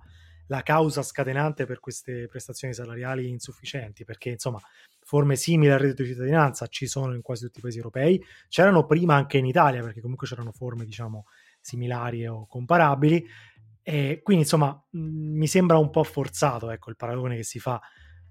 la 0.53 0.63
causa 0.63 1.03
scatenante 1.03 1.65
per 1.65 1.81
queste 1.81 2.27
prestazioni 2.29 2.75
salariali 2.75 3.27
insufficienti, 3.27 4.05
perché 4.05 4.29
insomma 4.29 4.61
forme 5.03 5.35
simili 5.35 5.73
al 5.73 5.79
reddito 5.79 6.03
di 6.03 6.11
cittadinanza 6.11 6.67
ci 6.67 6.87
sono 6.87 7.15
in 7.15 7.23
quasi 7.23 7.47
tutti 7.47 7.59
i 7.59 7.63
paesi 7.63 7.79
europei, 7.79 8.23
c'erano 8.51 8.85
prima 8.85 9.15
anche 9.15 9.39
in 9.39 9.47
Italia, 9.47 9.83
perché 9.83 10.03
comunque 10.03 10.27
c'erano 10.27 10.53
forme 10.53 10.85
diciamo 10.85 11.25
similari 11.59 12.27
o 12.27 12.47
comparabili, 12.47 13.27
e 13.83 14.21
quindi 14.23 14.43
insomma 14.43 14.79
mi 14.91 15.47
sembra 15.47 15.79
un 15.79 15.89
po' 15.89 16.05
forzato 16.05 16.71
ecco, 16.71 16.91
il 16.91 16.97
paragone 16.97 17.37
che 17.37 17.45
si 17.45 17.59
fa 17.59 17.81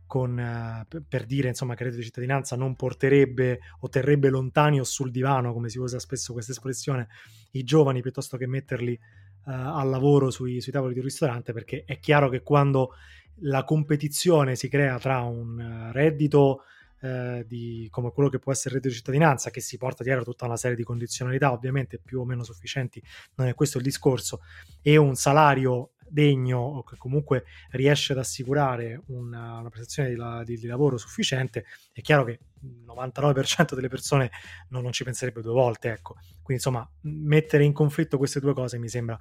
con, 0.06 0.38
uh, 0.38 1.02
per 1.08 1.26
dire 1.26 1.48
insomma, 1.48 1.74
che 1.74 1.84
il 1.84 1.90
reddito 1.90 2.04
di 2.04 2.10
cittadinanza 2.10 2.56
non 2.56 2.76
porterebbe 2.76 3.62
o 3.80 3.90
terrebbe 3.90 4.30
lontani 4.30 4.80
o 4.80 4.84
sul 4.84 5.10
divano, 5.10 5.54
come 5.54 5.70
si 5.70 5.80
usa 5.80 5.98
spesso 5.98 6.34
questa 6.34 6.52
espressione, 6.52 7.08
i 7.52 7.64
giovani 7.64 8.02
piuttosto 8.02 8.38
che 8.38 8.46
metterli 8.46 9.00
al 9.46 9.90
lavoro 9.90 10.30
sui, 10.30 10.62
sui, 10.62 10.72
tavoli 10.72 10.94
di 10.94 11.00
un 11.00 11.06
ristorante, 11.06 11.54
perché 11.54 11.84
è 11.86 12.00
chiaro 12.00 12.30
che 12.30 12.42
quando 12.42 12.94
la 13.42 13.64
competizione 13.64 14.56
si 14.56 14.68
crea 14.68 15.00
tra 15.00 15.22
un 15.22 15.88
uh, 15.90 15.92
reddito 15.92 16.64
uh, 17.02 17.44
di, 17.46 17.88
come 17.90 18.12
quello 18.12 18.30
che 18.30 18.40
può 18.40 18.52
essere 18.52 18.70
il 18.70 18.76
reddito 18.76 18.94
di 18.94 19.00
cittadinanza, 19.00 19.50
che 19.50 19.62
si 19.62 19.78
porta 19.78 20.04
dietro 20.04 20.24
tutta 20.24 20.46
una 20.46 20.58
serie 20.58 20.76
di 20.76 20.84
condizionalità, 20.84 21.52
ovviamente 21.52 21.98
più 21.98 22.20
o 22.20 22.26
meno 22.26 22.44
sufficienti, 22.44 23.02
non 23.36 23.48
è 23.48 23.56
questo 23.56 23.78
il 23.78 23.84
discorso, 23.84 24.42
e 24.82 24.98
un 24.98 25.16
salario 25.16 25.92
degno 26.12 26.60
o 26.60 26.84
che 26.84 26.98
comunque 26.98 27.46
riesce 27.72 28.14
ad 28.14 28.20
assicurare 28.20 29.02
una, 29.08 29.60
una 29.60 29.70
prestazione 29.70 30.10
di, 30.10 30.16
la, 30.16 30.44
di, 30.44 30.58
di, 30.58 30.68
lavoro 30.68 30.98
sufficiente, 30.98 31.66
è 31.92 32.02
chiaro 32.02 32.26
che 32.26 32.40
il 32.62 32.84
99% 32.86 33.74
delle 33.74 33.88
persone 33.88 34.30
non, 34.70 34.84
non, 34.84 34.92
ci 34.92 35.04
penserebbe 35.04 35.42
due 35.42 35.54
volte. 35.54 35.92
Ecco. 35.92 36.14
Quindi 36.44 36.64
insomma, 36.64 36.88
mettere 37.02 37.64
in 37.64 37.74
conflitto 37.74 38.18
queste 38.18 38.40
due 38.40 38.54
cose 38.54 38.78
mi 38.78 38.90
sembra 38.90 39.18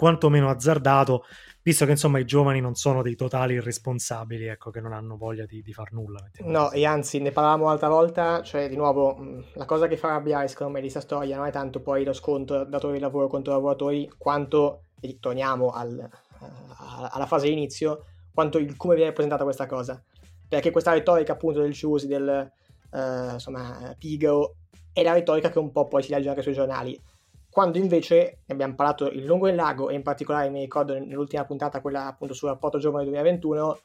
quantomeno 0.00 0.48
azzardato, 0.48 1.24
visto 1.60 1.84
che 1.84 1.90
insomma 1.90 2.18
i 2.18 2.24
giovani 2.24 2.58
non 2.60 2.74
sono 2.74 3.02
dei 3.02 3.16
totali 3.16 3.52
irresponsabili, 3.52 4.46
ecco, 4.46 4.70
che 4.70 4.80
non 4.80 4.94
hanno 4.94 5.18
voglia 5.18 5.44
di, 5.44 5.60
di 5.60 5.74
far 5.74 5.92
nulla. 5.92 6.26
No, 6.38 6.70
e 6.70 6.86
anzi, 6.86 7.20
ne 7.20 7.32
parlavamo 7.32 7.66
l'altra 7.66 7.90
volta, 7.90 8.40
cioè 8.40 8.70
di 8.70 8.76
nuovo, 8.76 9.44
la 9.52 9.66
cosa 9.66 9.88
che 9.88 9.98
fa 9.98 10.08
arrabbiare 10.08 10.48
secondo 10.48 10.72
me 10.72 10.80
di 10.80 10.88
questa 10.90 11.06
storia 11.06 11.36
non 11.36 11.46
è 11.46 11.52
tanto 11.52 11.82
poi 11.82 12.02
lo 12.04 12.14
scontro 12.14 12.64
datori 12.64 12.94
di 12.94 13.00
lavoro 13.00 13.26
contro 13.26 13.52
lavoratori, 13.52 14.10
quanto, 14.16 14.84
e 15.00 15.18
torniamo 15.20 15.70
al, 15.70 16.08
alla 17.10 17.26
fase 17.26 17.46
di 17.46 17.52
inizio, 17.52 18.04
quanto 18.32 18.58
il 18.58 18.76
come 18.76 18.94
viene 18.94 19.12
presentata 19.12 19.44
questa 19.44 19.66
cosa. 19.66 20.02
Perché 20.48 20.70
questa 20.70 20.92
retorica 20.92 21.32
appunto 21.32 21.60
del 21.60 21.72
Ciusi, 21.72 22.06
del 22.06 22.50
uh, 22.90 23.32
insomma, 23.32 23.94
Pigo, 23.98 24.56
è 24.92 25.02
la 25.02 25.12
retorica 25.12 25.50
che 25.50 25.58
un 25.58 25.70
po' 25.70 25.86
poi 25.86 26.02
si 26.02 26.10
legge 26.10 26.28
anche 26.28 26.42
sui 26.42 26.52
giornali 26.52 27.00
quando 27.50 27.78
invece 27.78 28.42
ne 28.46 28.54
abbiamo 28.54 28.76
parlato 28.76 29.10
in 29.10 29.24
lungo 29.24 29.48
e 29.48 29.50
in 29.50 29.56
largo 29.56 29.90
e 29.90 29.94
in 29.94 30.02
particolare 30.02 30.48
mi 30.50 30.60
ricordo 30.60 30.96
nell'ultima 30.96 31.44
puntata, 31.44 31.80
quella 31.80 32.06
appunto 32.06 32.32
sul 32.32 32.48
rapporto 32.48 32.78
giovane 32.78 33.04
2021, 33.04 33.80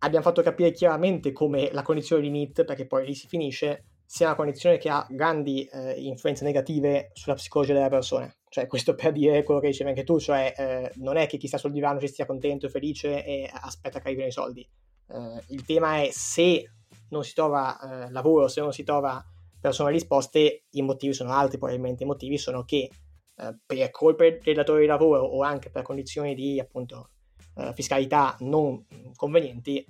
abbiamo 0.00 0.24
fatto 0.24 0.42
capire 0.42 0.70
chiaramente 0.72 1.32
come 1.32 1.70
la 1.72 1.82
condizione 1.82 2.20
di 2.22 2.28
NIT, 2.28 2.64
perché 2.64 2.86
poi 2.86 3.06
lì 3.06 3.14
si 3.14 3.26
finisce, 3.26 3.84
sia 4.10 4.28
una 4.28 4.36
condizione 4.36 4.78
che 4.78 4.88
ha 4.88 5.06
grandi 5.10 5.64
eh, 5.64 5.92
influenze 6.00 6.42
negative 6.42 7.10
sulla 7.12 7.34
psicologia 7.34 7.74
delle 7.74 7.90
persone. 7.90 8.38
Cioè, 8.48 8.66
questo 8.66 8.94
per 8.94 9.12
dire 9.12 9.42
quello 9.42 9.60
che 9.60 9.66
dicevi 9.66 9.90
anche 9.90 10.02
tu, 10.02 10.18
cioè 10.18 10.54
eh, 10.56 10.92
non 10.94 11.18
è 11.18 11.26
che 11.26 11.36
chi 11.36 11.46
sta 11.46 11.58
sul 11.58 11.72
divano 11.72 12.00
ci 12.00 12.08
stia 12.08 12.24
contento 12.24 12.64
e 12.64 12.70
felice 12.70 13.22
e 13.22 13.50
aspetta 13.52 14.00
che 14.00 14.06
arrivino 14.06 14.26
i 14.26 14.32
soldi. 14.32 14.66
Eh, 15.08 15.42
il 15.48 15.62
tema 15.66 16.00
è 16.00 16.08
se 16.10 16.72
non 17.10 17.22
si 17.22 17.34
trova 17.34 18.06
eh, 18.06 18.10
lavoro, 18.10 18.48
se 18.48 18.62
non 18.62 18.72
si 18.72 18.82
trova 18.82 19.22
però 19.60 19.74
sono 19.74 19.90
risposte, 19.90 20.64
i 20.70 20.80
motivi 20.80 21.12
sono 21.12 21.32
altri, 21.32 21.58
probabilmente 21.58 22.04
i 22.04 22.06
motivi 22.06 22.38
sono 22.38 22.64
che 22.64 22.88
eh, 23.36 23.56
per 23.66 23.90
colpe 23.90 24.40
del 24.42 24.54
datore 24.54 24.80
di 24.80 24.86
lavoro 24.86 25.22
o 25.22 25.42
anche 25.42 25.68
per 25.68 25.82
condizioni 25.82 26.34
di 26.34 26.58
appunto 26.58 27.10
eh, 27.56 27.74
fiscalità 27.74 28.36
non 28.40 28.86
convenienti, 29.14 29.84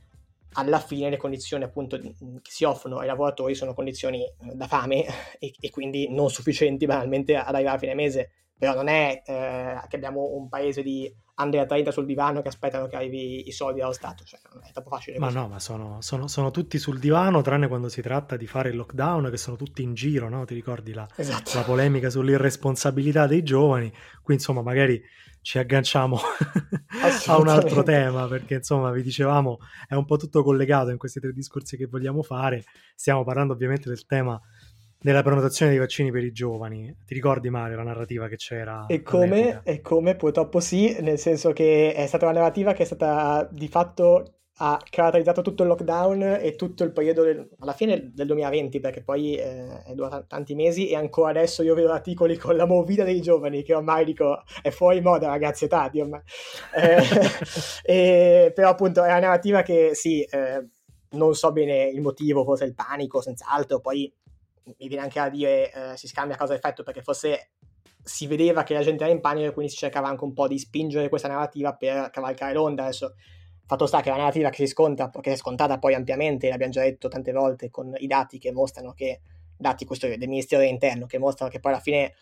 alla 0.53 0.81
fine 0.81 1.11
le 1.11 1.17
condizioni 1.17 1.65
appunto 1.65 1.99
che 1.99 2.15
si 2.43 2.65
offrono 2.65 2.99
ai 2.99 3.07
lavoratori 3.07 3.55
sono 3.55 3.75
condizioni 3.75 4.25
eh, 4.25 4.35
da 4.55 4.67
fame 4.67 5.05
e, 5.39 5.53
e, 5.61 5.71
quindi 5.71 6.09
non 6.11 6.31
sufficienti 6.31 6.87
banalmente 6.87 7.37
ad 7.37 7.55
arrivare 7.55 7.77
a 7.77 7.81
fine 7.81 7.95
mese. 7.95 8.31
Però 8.59 8.75
non 8.75 8.89
è 8.89 9.23
eh, 9.25 9.81
che 9.89 9.97
abbiamo 9.97 10.35
un 10.35 10.49
paese 10.49 10.83
di 10.83 11.13
under 11.39 11.67
30 11.67 11.93
sul 11.93 12.05
divano 12.05 12.43
che 12.43 12.49
aspettano 12.49 12.87
che 12.87 12.97
arrivi 12.97 13.47
i 13.47 13.53
soldi 13.53 13.81
dallo 13.81 13.93
Stato, 13.93 14.25
cioè 14.25 14.41
non 14.53 14.63
è 14.65 14.73
troppo 14.73 14.91
facile. 14.91 15.19
Ma 15.19 15.27
così. 15.27 15.39
no, 15.39 15.49
ma 15.49 15.61
sono, 15.61 16.01
sono, 16.01 16.27
sono, 16.27 16.51
tutti 16.51 16.79
sul 16.79 16.99
divano, 16.99 17.43
tranne 17.43 17.69
quando 17.69 17.89
si 17.89 18.03
tratta 18.03 18.37
di 18.37 18.47
fare 18.47 18.71
il 18.71 18.77
lockdown, 18.77 19.31
che 19.31 19.37
sono 19.37 19.57
tutti 19.57 19.83
in 19.83 19.95
giro, 19.95 20.29
no? 20.29 20.45
Ti 20.45 20.55
ricordi 20.55 20.93
la, 20.93 21.09
esatto. 21.15 21.53
la 21.55 21.63
polemica 21.63 22.11
sull'irresponsabilità 22.11 23.27
dei 23.27 23.43
giovani? 23.43 23.93
Qui 24.23 24.35
insomma 24.35 24.63
magari 24.63 25.01
ci 25.41 25.59
agganciamo 25.59 26.19
a 27.27 27.39
un 27.39 27.49
altro 27.49 27.83
tema, 27.83 28.27
perché 28.27 28.55
insomma 28.55 28.91
vi 28.91 29.03
dicevamo 29.03 29.59
è 29.87 29.95
un 29.95 30.05
po' 30.05 30.17
tutto 30.17 30.43
collegato 30.43 30.91
in 30.91 30.99
questi 30.99 31.21
tre 31.21 31.33
discorsi 31.33 31.77
che 31.77 31.87
vogliamo 31.87 32.23
fare. 32.23 32.65
Stiamo 32.95 33.23
parlando 33.23 33.53
ovviamente 33.53 33.89
del 33.89 34.05
tema 34.07 34.41
nella 35.01 35.23
prenotazione 35.23 35.71
dei 35.71 35.81
vaccini 35.81 36.11
per 36.11 36.25
i 36.25 36.33
giovani. 36.33 36.95
Ti 37.05 37.15
ricordi 37.15 37.51
Mario 37.51 37.77
la 37.77 37.85
narrativa 37.85 38.29
che 38.29 38.37
c'era? 38.37 38.87
E 38.87 39.03
come, 39.03 39.61
e 39.65 39.81
come 39.81 40.17
purtroppo 40.17 40.61
sì, 40.61 40.97
nel 41.01 41.19
senso 41.19 41.53
che 41.53 41.95
è 41.95 42.07
stata 42.07 42.27
una 42.27 42.39
narrativa 42.39 42.73
che 42.73 42.83
è 42.83 42.87
stata 42.87 43.49
di 43.51 43.69
fatto 43.69 44.33
ha 44.61 44.81
caratterizzato 44.91 45.43
tutto 45.43 45.63
il 45.63 45.69
lockdown 45.69 46.39
e 46.41 46.57
tutto 46.57 46.83
il 46.83 46.91
periodo 46.91 47.23
del, 47.23 47.49
alla 47.61 47.73
fine 47.73 48.11
del 48.13 48.27
2020 48.27 48.81
perché 48.81 49.03
poi 49.03 49.37
eh, 49.37 49.85
è 49.85 49.95
durato 49.95 50.25
tanti 50.27 50.57
mesi 50.57 50.89
e 50.89 50.97
ancora 50.97 51.31
adesso 51.31 51.63
io 51.63 51.75
vedo 51.75 51.93
articoli 51.93 52.37
con 52.37 52.57
la 52.57 52.67
movida 52.67 53.05
dei 53.05 53.21
giovani 53.21 53.63
che 53.63 53.75
ormai 53.75 54.05
dico 54.05 54.43
è 54.61 54.71
fuori 54.71 55.01
moda 55.01 55.29
ragazzi 55.29 55.67
è 55.67 55.69
tardi 55.69 56.01
ormai 56.01 56.23
eh, 56.75 56.99
e, 57.85 58.53
però 58.53 58.71
appunto 58.71 59.05
è 59.05 59.07
una 59.07 59.21
narrativa 59.21 59.63
che 59.63 59.91
sì 59.95 60.23
eh, 60.23 60.67
non 61.11 61.35
so 61.37 61.53
bene 61.53 61.85
il 61.85 62.01
motivo 62.01 62.43
forse 62.43 62.65
il 62.65 62.75
panico 62.75 63.21
senz'altro 63.21 63.79
poi 63.79 64.13
mi 64.77 64.89
viene 64.89 65.03
anche 65.03 65.19
a 65.19 65.29
dire 65.29 65.73
eh, 65.73 65.97
si 65.97 66.07
scambia 66.07 66.37
causa-effetto 66.37 66.83
perché 66.83 67.03
forse 67.03 67.51
si 68.03 68.27
vedeva 68.27 68.63
che 68.63 68.75
la 68.75 68.83
gente 68.83 69.05
era 69.05 69.13
in 69.13 69.21
panico 69.21 69.49
e 69.49 69.53
quindi 69.53 69.71
si 69.71 69.79
cercava 69.79 70.09
anche 70.09 70.25
un 70.25 70.33
po' 70.33 70.49
di 70.49 70.59
spingere 70.59 71.09
questa 71.09 71.29
narrativa 71.29 71.75
per 71.75 72.11
cavalcare 72.11 72.55
l'onda. 72.55 72.85
Adesso, 72.85 73.15
fatto 73.67 73.87
sta 73.87 74.01
che 74.01 74.09
la 74.11 74.17
narrativa 74.17 74.49
che 74.49 74.65
si 74.65 74.67
sconta, 74.67 75.11
che 75.11 75.33
è 75.33 75.37
scontata 75.37 75.79
poi 75.79 75.95
ampiamente, 75.95 76.49
l'abbiamo 76.49 76.73
già 76.73 76.83
detto 76.83 77.09
tante 77.09 77.33
volte 77.33 77.71
con 77.71 77.95
i 77.99 78.07
dati 78.07 78.39
che 78.39 78.51
mostrano 78.51 78.93
che, 78.93 79.21
dati 79.57 79.85
questo 79.85 80.07
del 80.07 80.19
Ministero 80.29 80.63
dell'Interno, 80.63 81.07
che 81.07 81.19
mostrano 81.19 81.51
che 81.51 81.61
poi 81.61 81.73
alla 81.73 81.81
fine 81.81 82.15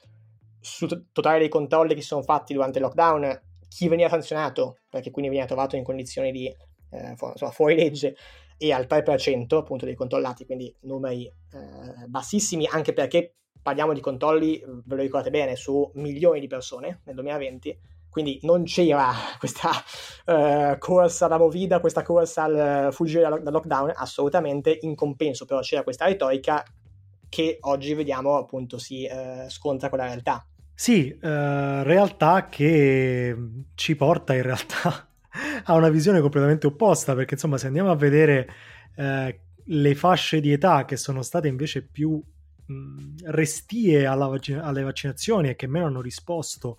su 0.60 0.86
totale 1.12 1.38
dei 1.38 1.48
controlli 1.48 1.94
che 1.94 2.00
si 2.00 2.08
sono 2.08 2.22
fatti 2.22 2.52
durante 2.52 2.78
il 2.78 2.84
lockdown, 2.84 3.42
chi 3.68 3.88
veniva 3.88 4.08
sanzionato, 4.08 4.78
perché 4.88 5.10
quindi 5.10 5.30
veniva 5.30 5.46
trovato 5.46 5.76
in 5.76 5.84
condizioni 5.84 6.32
di 6.32 6.46
eh, 6.46 7.10
insomma, 7.10 7.52
fuori 7.52 7.76
legge, 7.76 8.16
e 8.58 8.72
al 8.72 8.86
3% 8.88 9.56
appunto 9.56 9.84
dei 9.84 9.94
controllati, 9.94 10.46
quindi 10.46 10.74
numeri 10.82 11.26
eh, 11.26 12.06
bassissimi, 12.06 12.66
anche 12.66 12.92
perché 12.92 13.34
parliamo 13.62 13.92
di 13.92 14.00
controlli, 14.00 14.62
ve 14.84 14.94
lo 14.94 15.02
ricordate 15.02 15.30
bene, 15.30 15.56
su 15.56 15.90
milioni 15.94 16.40
di 16.40 16.46
persone 16.46 17.00
nel 17.04 17.16
2020, 17.16 17.78
quindi 18.08 18.38
non 18.42 18.64
c'era 18.64 19.12
questa 19.38 19.70
uh, 20.26 20.78
corsa 20.78 21.26
alla 21.26 21.36
movida, 21.36 21.80
questa 21.80 22.02
corsa 22.02 22.44
al 22.44 22.88
fuggire 22.92 23.22
dal, 23.22 23.42
dal 23.42 23.52
lockdown, 23.52 23.92
assolutamente, 23.94 24.78
in 24.82 24.94
compenso 24.94 25.44
però 25.44 25.60
c'era 25.60 25.82
questa 25.82 26.06
retorica 26.06 26.64
che 27.28 27.58
oggi 27.62 27.92
vediamo 27.92 28.36
appunto 28.36 28.78
si 28.78 29.06
uh, 29.10 29.48
scontra 29.50 29.88
con 29.88 29.98
la 29.98 30.06
realtà. 30.06 30.46
Sì, 30.72 31.10
uh, 31.14 31.82
realtà 31.82 32.48
che 32.48 33.36
ci 33.74 33.96
porta 33.96 34.34
in 34.34 34.42
realtà 34.42 35.05
ha 35.64 35.74
una 35.74 35.88
visione 35.88 36.20
completamente 36.20 36.66
opposta, 36.66 37.14
perché 37.14 37.34
insomma 37.34 37.58
se 37.58 37.66
andiamo 37.66 37.90
a 37.90 37.96
vedere 37.96 38.48
eh, 38.96 39.40
le 39.64 39.94
fasce 39.94 40.40
di 40.40 40.52
età 40.52 40.84
che 40.84 40.96
sono 40.96 41.22
state 41.22 41.48
invece 41.48 41.82
più 41.82 42.22
mh, 42.66 43.30
restie 43.30 44.06
alla, 44.06 44.30
alle 44.60 44.82
vaccinazioni 44.82 45.48
e 45.48 45.56
che 45.56 45.66
meno 45.66 45.86
hanno 45.86 46.00
risposto 46.00 46.78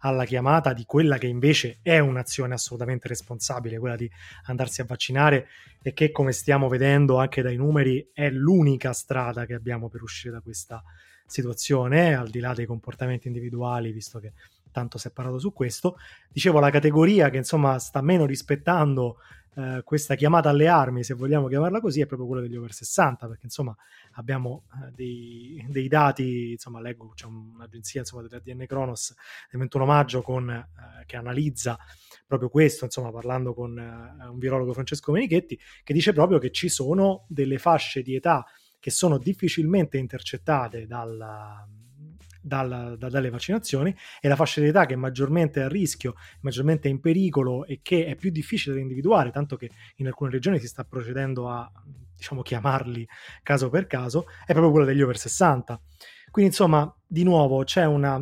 alla 0.00 0.24
chiamata 0.24 0.72
di 0.72 0.84
quella 0.84 1.18
che 1.18 1.26
invece 1.26 1.78
è 1.82 1.98
un'azione 1.98 2.54
assolutamente 2.54 3.08
responsabile, 3.08 3.78
quella 3.78 3.96
di 3.96 4.08
andarsi 4.44 4.80
a 4.80 4.84
vaccinare 4.84 5.48
e 5.82 5.92
che 5.92 6.10
come 6.10 6.32
stiamo 6.32 6.68
vedendo 6.68 7.18
anche 7.18 7.42
dai 7.42 7.56
numeri 7.56 8.10
è 8.12 8.30
l'unica 8.30 8.92
strada 8.92 9.44
che 9.46 9.54
abbiamo 9.54 9.88
per 9.88 10.02
uscire 10.02 10.34
da 10.34 10.40
questa 10.40 10.82
situazione, 11.26 12.14
al 12.14 12.28
di 12.28 12.40
là 12.40 12.54
dei 12.54 12.66
comportamenti 12.66 13.26
individuali, 13.26 13.92
visto 13.92 14.18
che 14.18 14.32
tanto 14.78 14.96
si 14.98 15.08
è 15.08 15.10
parlato 15.10 15.38
su 15.38 15.52
questo. 15.52 15.96
Dicevo, 16.30 16.60
la 16.60 16.70
categoria 16.70 17.30
che 17.30 17.38
insomma 17.38 17.78
sta 17.78 18.00
meno 18.00 18.24
rispettando 18.26 19.16
eh, 19.56 19.82
questa 19.82 20.14
chiamata 20.14 20.50
alle 20.50 20.68
armi, 20.68 21.02
se 21.02 21.14
vogliamo 21.14 21.48
chiamarla 21.48 21.80
così, 21.80 22.00
è 22.00 22.06
proprio 22.06 22.28
quella 22.28 22.42
degli 22.42 22.54
over 22.54 22.72
60, 22.72 23.26
perché 23.26 23.46
insomma 23.46 23.76
abbiamo 24.12 24.66
eh, 24.72 24.92
dei, 24.92 25.66
dei, 25.68 25.88
dati, 25.88 26.52
insomma 26.52 26.80
leggo, 26.80 27.08
c'è 27.14 27.26
un'agenzia 27.26 28.00
insomma, 28.00 28.22
dell'ADN 28.22 28.66
Kronos 28.66 29.14
del 29.50 29.60
21 29.60 29.84
maggio 29.84 30.22
con, 30.22 30.48
eh, 30.48 31.04
che 31.06 31.16
analizza 31.16 31.76
proprio 32.24 32.48
questo, 32.50 32.84
insomma 32.84 33.10
parlando 33.10 33.52
con 33.52 33.76
eh, 33.76 34.26
un 34.28 34.38
virologo 34.38 34.72
Francesco 34.72 35.10
Menichetti, 35.10 35.58
che 35.82 35.92
dice 35.92 36.12
proprio 36.12 36.38
che 36.38 36.52
ci 36.52 36.68
sono 36.68 37.24
delle 37.26 37.58
fasce 37.58 38.02
di 38.02 38.14
età 38.14 38.44
che 38.80 38.90
sono 38.90 39.18
difficilmente 39.18 39.98
intercettate 39.98 40.86
dalla, 40.86 41.68
dalla, 42.48 42.96
da, 42.96 43.08
dalle 43.08 43.30
vaccinazioni 43.30 43.94
e 44.20 44.26
la 44.26 44.34
fascia 44.34 44.60
di 44.60 44.66
età 44.66 44.86
che 44.86 44.94
è 44.94 44.96
maggiormente 44.96 45.62
a 45.62 45.68
rischio, 45.68 46.14
maggiormente 46.40 46.88
in 46.88 46.98
pericolo 46.98 47.64
e 47.64 47.78
che 47.82 48.06
è 48.06 48.16
più 48.16 48.30
difficile 48.30 48.74
da 48.74 48.80
individuare, 48.80 49.30
tanto 49.30 49.56
che 49.56 49.70
in 49.96 50.08
alcune 50.08 50.30
regioni 50.30 50.58
si 50.58 50.66
sta 50.66 50.82
procedendo 50.84 51.48
a 51.48 51.70
diciamo 52.16 52.42
chiamarli 52.42 53.06
caso 53.44 53.70
per 53.70 53.86
caso, 53.86 54.26
è 54.44 54.52
proprio 54.52 54.72
quella 54.72 54.86
degli 54.86 55.02
over 55.02 55.16
60. 55.16 55.80
Quindi 56.30 56.50
insomma, 56.50 56.92
di 57.06 57.22
nuovo 57.22 57.62
c'è 57.62 57.84
una 57.84 58.20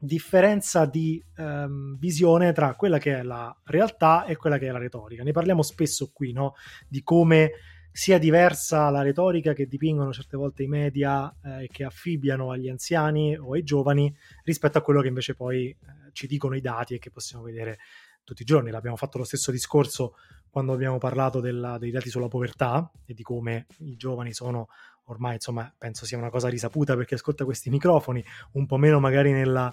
differenza 0.00 0.86
di 0.86 1.22
um, 1.38 1.98
visione 1.98 2.52
tra 2.52 2.74
quella 2.76 2.98
che 2.98 3.18
è 3.18 3.22
la 3.22 3.54
realtà 3.64 4.24
e 4.24 4.36
quella 4.36 4.58
che 4.58 4.68
è 4.68 4.70
la 4.70 4.78
retorica. 4.78 5.24
Ne 5.24 5.32
parliamo 5.32 5.62
spesso 5.62 6.10
qui, 6.12 6.32
no? 6.32 6.54
Di 6.86 7.02
come 7.02 7.50
sia 7.90 8.18
diversa 8.18 8.90
la 8.90 9.02
retorica 9.02 9.52
che 9.52 9.66
dipingono 9.66 10.12
certe 10.12 10.36
volte 10.36 10.62
i 10.62 10.68
media 10.68 11.34
e 11.42 11.64
eh, 11.64 11.68
che 11.68 11.84
affibbiano 11.84 12.50
agli 12.50 12.68
anziani 12.68 13.36
o 13.36 13.54
ai 13.54 13.62
giovani 13.62 14.14
rispetto 14.44 14.78
a 14.78 14.82
quello 14.82 15.00
che 15.00 15.08
invece 15.08 15.34
poi 15.34 15.68
eh, 15.68 15.76
ci 16.12 16.26
dicono 16.26 16.54
i 16.54 16.60
dati 16.60 16.94
e 16.94 16.98
che 16.98 17.10
possiamo 17.10 17.44
vedere 17.44 17.78
tutti 18.24 18.42
i 18.42 18.44
giorni. 18.44 18.70
L'abbiamo 18.70 18.96
fatto 18.96 19.18
lo 19.18 19.24
stesso 19.24 19.50
discorso 19.50 20.14
quando 20.50 20.72
abbiamo 20.72 20.98
parlato 20.98 21.40
della, 21.40 21.78
dei 21.78 21.90
dati 21.90 22.08
sulla 22.08 22.28
povertà 22.28 22.90
e 23.04 23.14
di 23.14 23.22
come 23.22 23.66
i 23.78 23.96
giovani 23.96 24.32
sono 24.32 24.68
ormai, 25.04 25.34
insomma, 25.34 25.72
penso 25.76 26.04
sia 26.04 26.18
una 26.18 26.30
cosa 26.30 26.48
risaputa 26.48 26.94
perché 26.94 27.14
ascolta 27.14 27.44
questi 27.44 27.70
microfoni, 27.70 28.22
un 28.52 28.66
po' 28.66 28.76
meno 28.76 29.00
magari 29.00 29.32
nella, 29.32 29.72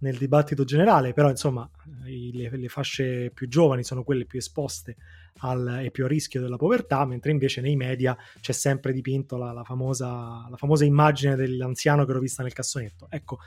nel 0.00 0.16
dibattito 0.16 0.64
generale, 0.64 1.12
però 1.12 1.30
insomma 1.30 1.68
le, 2.02 2.50
le, 2.50 2.68
fasce 2.68 3.30
più 3.32 3.48
giovani 3.48 3.84
sono 3.84 4.02
quelle 4.02 4.24
più 4.24 4.38
esposte 4.38 4.96
al, 5.38 5.80
e 5.84 5.90
più 5.90 6.04
a 6.04 6.08
rischio 6.08 6.40
della 6.40 6.56
povertà, 6.56 7.04
mentre 7.04 7.30
invece 7.30 7.60
nei 7.60 7.76
media 7.76 8.16
c'è 8.40 8.52
sempre 8.52 8.92
dipinto 8.92 9.36
la, 9.36 9.52
la, 9.52 9.64
famosa, 9.64 10.46
la 10.48 10.56
famosa 10.56 10.84
immagine 10.84 11.36
dell'anziano 11.36 12.04
che 12.04 12.12
l'ho 12.12 12.20
vista 12.20 12.42
nel 12.42 12.52
cassonetto. 12.52 13.06
Ecco, 13.10 13.38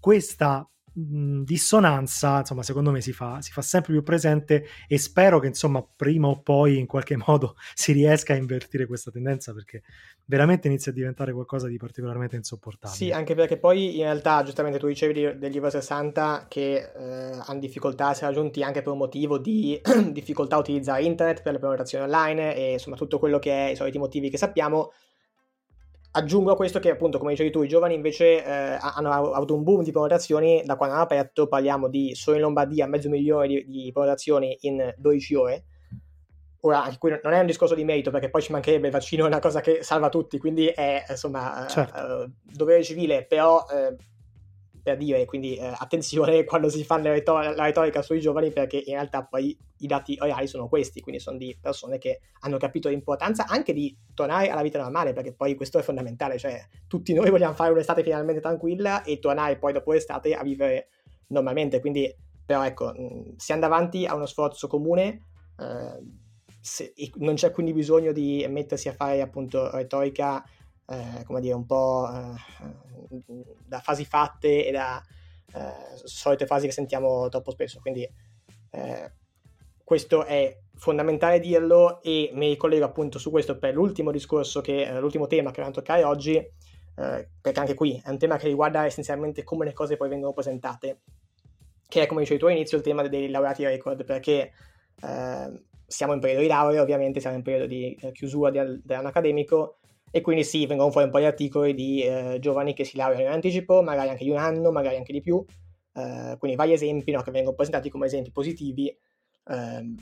questa 0.00 0.68
dissonanza, 1.00 2.38
insomma, 2.40 2.62
secondo 2.62 2.90
me 2.90 3.00
si 3.00 3.12
fa, 3.12 3.40
si 3.40 3.52
fa, 3.52 3.62
sempre 3.62 3.92
più 3.92 4.02
presente 4.02 4.66
e 4.88 4.98
spero 4.98 5.38
che, 5.38 5.46
insomma, 5.46 5.84
prima 5.84 6.26
o 6.28 6.40
poi 6.40 6.78
in 6.78 6.86
qualche 6.86 7.16
modo 7.26 7.54
si 7.74 7.92
riesca 7.92 8.32
a 8.32 8.36
invertire 8.36 8.86
questa 8.86 9.10
tendenza 9.10 9.52
perché 9.52 9.82
veramente 10.24 10.66
inizia 10.66 10.90
a 10.90 10.94
diventare 10.94 11.32
qualcosa 11.32 11.68
di 11.68 11.76
particolarmente 11.76 12.36
insopportabile. 12.36 12.98
Sì, 12.98 13.12
anche 13.12 13.34
perché 13.34 13.58
poi 13.58 13.96
in 13.96 14.02
realtà, 14.02 14.42
giustamente 14.42 14.78
tu 14.78 14.88
dicevi 14.88 15.38
degli 15.38 15.58
over 15.58 15.70
60 15.70 16.46
che 16.48 16.90
eh, 16.94 17.38
hanno 17.46 17.60
difficoltà 17.60 18.08
a 18.08 18.10
essere 18.10 18.26
raggiunti 18.26 18.62
anche 18.62 18.82
per 18.82 18.92
un 18.92 18.98
motivo 18.98 19.38
di 19.38 19.80
difficoltà 20.10 20.56
a 20.56 20.60
utilizzare 20.60 21.02
internet 21.02 21.42
per 21.42 21.52
le 21.52 21.58
prenotazioni 21.58 22.04
online 22.04 22.56
e 22.56 22.72
insomma 22.72 22.96
tutto 22.96 23.18
quello 23.18 23.38
che 23.38 23.68
è 23.68 23.70
i 23.70 23.76
soliti 23.76 23.98
motivi 23.98 24.30
che 24.30 24.36
sappiamo 24.36 24.92
Aggiungo 26.10 26.50
a 26.50 26.56
questo 26.56 26.78
che 26.78 26.90
appunto, 26.90 27.18
come 27.18 27.32
dicevi 27.32 27.50
tu, 27.50 27.62
i 27.62 27.68
giovani 27.68 27.94
invece 27.94 28.44
eh, 28.44 28.78
hanno 28.80 29.12
avuto 29.12 29.54
un 29.54 29.62
boom 29.62 29.82
di 29.82 29.92
prenotazioni 29.92 30.62
da 30.64 30.76
quando 30.76 30.94
hanno 30.94 31.04
aperto, 31.04 31.46
parliamo 31.46 31.88
di 31.88 32.14
solo 32.14 32.36
in 32.36 32.42
Lombardia 32.42 32.86
mezzo 32.86 33.08
milione 33.08 33.46
di, 33.46 33.64
di 33.66 33.90
prenotazioni 33.92 34.56
in 34.62 34.94
12 34.96 35.34
ore. 35.34 35.64
Ora, 36.62 36.82
anche 36.82 36.98
qui 36.98 37.16
non 37.22 37.34
è 37.34 37.40
un 37.40 37.46
discorso 37.46 37.74
di 37.74 37.84
merito 37.84 38.10
perché 38.10 38.30
poi 38.30 38.42
ci 38.42 38.52
mancherebbe 38.52 38.86
il 38.86 38.92
vaccino, 38.92 39.24
è 39.24 39.28
una 39.28 39.38
cosa 39.38 39.60
che 39.60 39.82
salva 39.82 40.08
tutti, 40.08 40.38
quindi 40.38 40.66
è 40.66 41.04
insomma 41.08 41.66
certo. 41.68 42.24
uh, 42.24 42.32
dovere 42.42 42.82
civile, 42.82 43.24
però 43.24 43.64
uh, 43.68 43.94
per 44.88 44.96
dire, 44.96 45.24
quindi 45.26 45.56
eh, 45.56 45.66
attenzione 45.76 46.44
quando 46.46 46.70
si 46.70 46.82
fa 46.82 46.96
la, 46.98 47.10
retor- 47.10 47.54
la, 47.54 47.64
retorica 47.64 48.00
sui 48.00 48.20
giovani 48.20 48.50
perché 48.50 48.78
in 48.78 48.94
realtà 48.94 49.22
poi 49.24 49.56
i 49.78 49.86
dati 49.86 50.16
reali 50.18 50.46
sono 50.46 50.66
questi, 50.68 51.02
quindi 51.02 51.20
sono 51.20 51.36
di 51.36 51.56
persone 51.60 51.98
che 51.98 52.20
hanno 52.40 52.56
capito 52.56 52.88
l'importanza 52.88 53.46
anche 53.46 53.74
di 53.74 53.94
tornare 54.14 54.48
alla 54.48 54.62
vita 54.62 54.80
normale, 54.80 55.12
perché 55.12 55.34
poi 55.34 55.54
questo 55.54 55.78
è 55.78 55.82
fondamentale, 55.82 56.38
cioè 56.38 56.58
tutti 56.86 57.12
noi 57.12 57.28
vogliamo 57.28 57.52
fare 57.52 57.70
un'estate 57.70 58.02
finalmente 58.02 58.40
tranquilla 58.40 59.02
e 59.02 59.18
tornare 59.18 59.58
poi 59.58 59.74
dopo 59.74 59.92
l'estate 59.92 60.34
a 60.34 60.42
vivere 60.42 60.88
normalmente, 61.28 61.80
quindi 61.80 62.10
però 62.46 62.64
ecco, 62.64 62.94
siamo 63.36 63.60
davanti 63.60 64.06
a 64.06 64.14
uno 64.14 64.24
sforzo 64.24 64.68
comune, 64.68 65.26
eh, 65.58 66.02
se, 66.60 66.94
non 67.16 67.34
c'è 67.34 67.50
quindi 67.50 67.74
bisogno 67.74 68.12
di 68.12 68.46
mettersi 68.48 68.88
a 68.88 68.94
fare 68.94 69.20
appunto 69.20 69.70
retorica 69.70 70.42
eh, 70.88 71.24
come 71.24 71.40
dire, 71.40 71.54
un 71.54 71.66
po' 71.66 72.08
eh, 72.10 73.22
da 73.66 73.80
fasi 73.80 74.04
fatte 74.04 74.66
e 74.66 74.70
da 74.72 75.02
eh, 75.52 75.96
solite 76.04 76.46
fasi 76.46 76.66
che 76.66 76.72
sentiamo 76.72 77.28
troppo 77.28 77.50
spesso. 77.50 77.80
Quindi 77.80 78.08
eh, 78.70 79.12
questo 79.84 80.24
è 80.24 80.58
fondamentale 80.74 81.40
dirlo 81.40 82.00
e 82.02 82.30
mi 82.32 82.48
ricollego 82.48 82.84
appunto 82.84 83.18
su 83.18 83.30
questo 83.30 83.58
per 83.58 83.74
l'ultimo 83.74 84.10
discorso, 84.10 84.60
che, 84.60 84.82
eh, 84.82 85.00
l'ultimo 85.00 85.26
tema 85.26 85.50
che 85.50 85.56
dobbiamo 85.56 85.72
toccare 85.72 86.04
oggi, 86.04 86.36
eh, 86.36 87.28
perché 87.40 87.60
anche 87.60 87.74
qui 87.74 88.00
è 88.02 88.08
un 88.10 88.18
tema 88.18 88.36
che 88.36 88.46
riguarda 88.46 88.84
essenzialmente 88.84 89.44
come 89.44 89.64
le 89.64 89.72
cose 89.72 89.96
poi 89.96 90.08
vengono 90.08 90.32
presentate, 90.32 91.00
che 91.86 92.02
è 92.02 92.06
come 92.06 92.20
dicevi 92.20 92.40
tu 92.40 92.46
all'inizio 92.46 92.76
il 92.76 92.82
tema 92.82 93.06
dei 93.06 93.28
laureati 93.28 93.64
record, 93.64 94.04
perché 94.04 94.52
siamo 95.86 96.12
in 96.12 96.18
periodo 96.18 96.42
di 96.42 96.48
laurea, 96.48 96.82
ovviamente 96.82 97.20
siamo 97.20 97.36
in 97.36 97.42
periodo 97.42 97.66
di 97.66 97.96
chiusura 98.12 98.50
dell'anno 98.50 99.08
accademico 99.08 99.78
e 100.10 100.20
quindi 100.20 100.44
sì, 100.44 100.66
vengono 100.66 100.90
fuori 100.90 101.06
un 101.06 101.12
po' 101.12 101.18
di 101.18 101.24
articoli 101.24 101.74
di 101.74 102.02
eh, 102.02 102.38
giovani 102.40 102.74
che 102.74 102.84
si 102.84 102.96
laureano 102.96 103.24
in 103.24 103.32
anticipo, 103.32 103.82
magari 103.82 104.08
anche 104.08 104.24
di 104.24 104.30
un 104.30 104.38
anno, 104.38 104.70
magari 104.70 104.96
anche 104.96 105.12
di 105.12 105.20
più, 105.20 105.44
eh, 105.94 106.36
quindi 106.38 106.56
vari 106.56 106.72
esempi 106.72 107.12
no, 107.12 107.22
che 107.22 107.30
vengono 107.30 107.54
presentati 107.54 107.90
come 107.90 108.06
esempi 108.06 108.30
positivi 108.30 108.88
eh, 108.88 109.94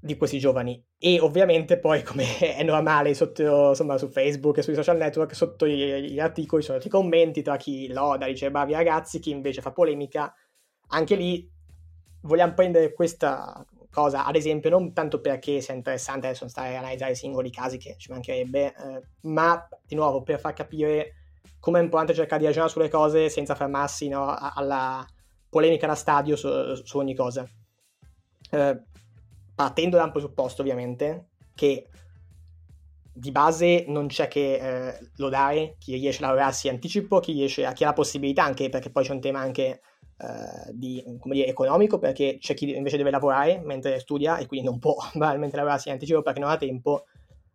di 0.00 0.16
questi 0.16 0.38
giovani. 0.38 0.82
E 0.98 1.20
ovviamente 1.20 1.78
poi, 1.78 2.02
come 2.02 2.38
è 2.38 2.62
normale 2.62 3.14
sotto, 3.14 3.70
insomma, 3.70 3.98
su 3.98 4.08
Facebook 4.08 4.58
e 4.58 4.62
sui 4.62 4.74
social 4.74 4.96
network, 4.96 5.34
sotto 5.34 5.66
gli, 5.66 6.10
gli 6.10 6.20
articoli 6.20 6.62
sono 6.62 6.78
i 6.82 6.88
commenti 6.88 7.42
tra 7.42 7.56
chi 7.56 7.88
loda, 7.88 8.26
dice 8.26 8.50
bravi 8.50 8.72
ragazzi, 8.72 9.18
chi 9.18 9.30
invece 9.30 9.60
fa 9.60 9.72
polemica. 9.72 10.32
Anche 10.88 11.16
lì 11.16 11.50
vogliamo 12.22 12.54
prendere 12.54 12.92
questa 12.92 13.64
cosa, 13.94 14.26
ad 14.26 14.34
esempio, 14.34 14.68
non 14.68 14.92
tanto 14.92 15.20
perché 15.20 15.60
sia 15.60 15.72
interessante 15.72 16.26
adesso 16.26 16.48
stare 16.48 16.76
a 16.76 16.80
analizzare 16.80 17.12
i 17.12 17.16
singoli 17.16 17.50
casi 17.50 17.78
che 17.78 17.94
ci 17.96 18.10
mancherebbe, 18.10 18.66
eh, 18.66 19.02
ma 19.22 19.66
di 19.86 19.94
nuovo 19.94 20.22
per 20.22 20.38
far 20.38 20.52
capire 20.52 21.14
come 21.60 21.78
è 21.78 21.82
importante 21.82 22.12
cercare 22.12 22.40
di 22.40 22.46
ragionare 22.46 22.70
sulle 22.70 22.90
cose 22.90 23.30
senza 23.30 23.54
fermarsi 23.54 24.08
no, 24.08 24.36
alla 24.38 25.06
polemica 25.48 25.86
da 25.86 25.94
stadio 25.94 26.36
su, 26.36 26.74
su 26.74 26.98
ogni 26.98 27.14
cosa. 27.14 27.48
Eh, 28.50 28.82
partendo 29.54 29.96
da 29.96 30.04
un 30.04 30.10
presupposto, 30.10 30.60
ovviamente, 30.60 31.28
che 31.54 31.88
di 33.16 33.30
base 33.30 33.84
non 33.86 34.08
c'è 34.08 34.26
che 34.26 34.56
eh, 34.56 35.10
lodare 35.16 35.76
chi 35.78 35.94
riesce 35.94 36.22
a 36.22 36.26
lavorarsi 36.26 36.66
in 36.66 36.74
anticipo, 36.74 37.20
chi, 37.20 37.32
riesce 37.32 37.64
a, 37.64 37.72
chi 37.72 37.84
ha 37.84 37.88
la 37.88 37.92
possibilità, 37.92 38.42
anche 38.42 38.68
perché 38.68 38.90
poi 38.90 39.04
c'è 39.04 39.12
un 39.12 39.20
tema 39.20 39.38
anche 39.38 39.80
eh, 40.16 40.72
di, 40.72 41.02
dire, 41.24 41.46
economico 41.46 41.98
perché 41.98 42.38
c'è 42.38 42.54
chi 42.54 42.70
invece 42.74 42.96
deve 42.96 43.10
lavorare 43.10 43.60
mentre 43.64 43.98
studia 43.98 44.38
e 44.38 44.46
quindi 44.46 44.66
non 44.66 44.78
può 44.78 44.94
banalmente 45.14 45.56
lavorarsi 45.56 45.88
in 45.88 45.94
anticipo 45.94 46.22
perché 46.22 46.40
non 46.40 46.50
ha 46.50 46.56
tempo. 46.56 47.04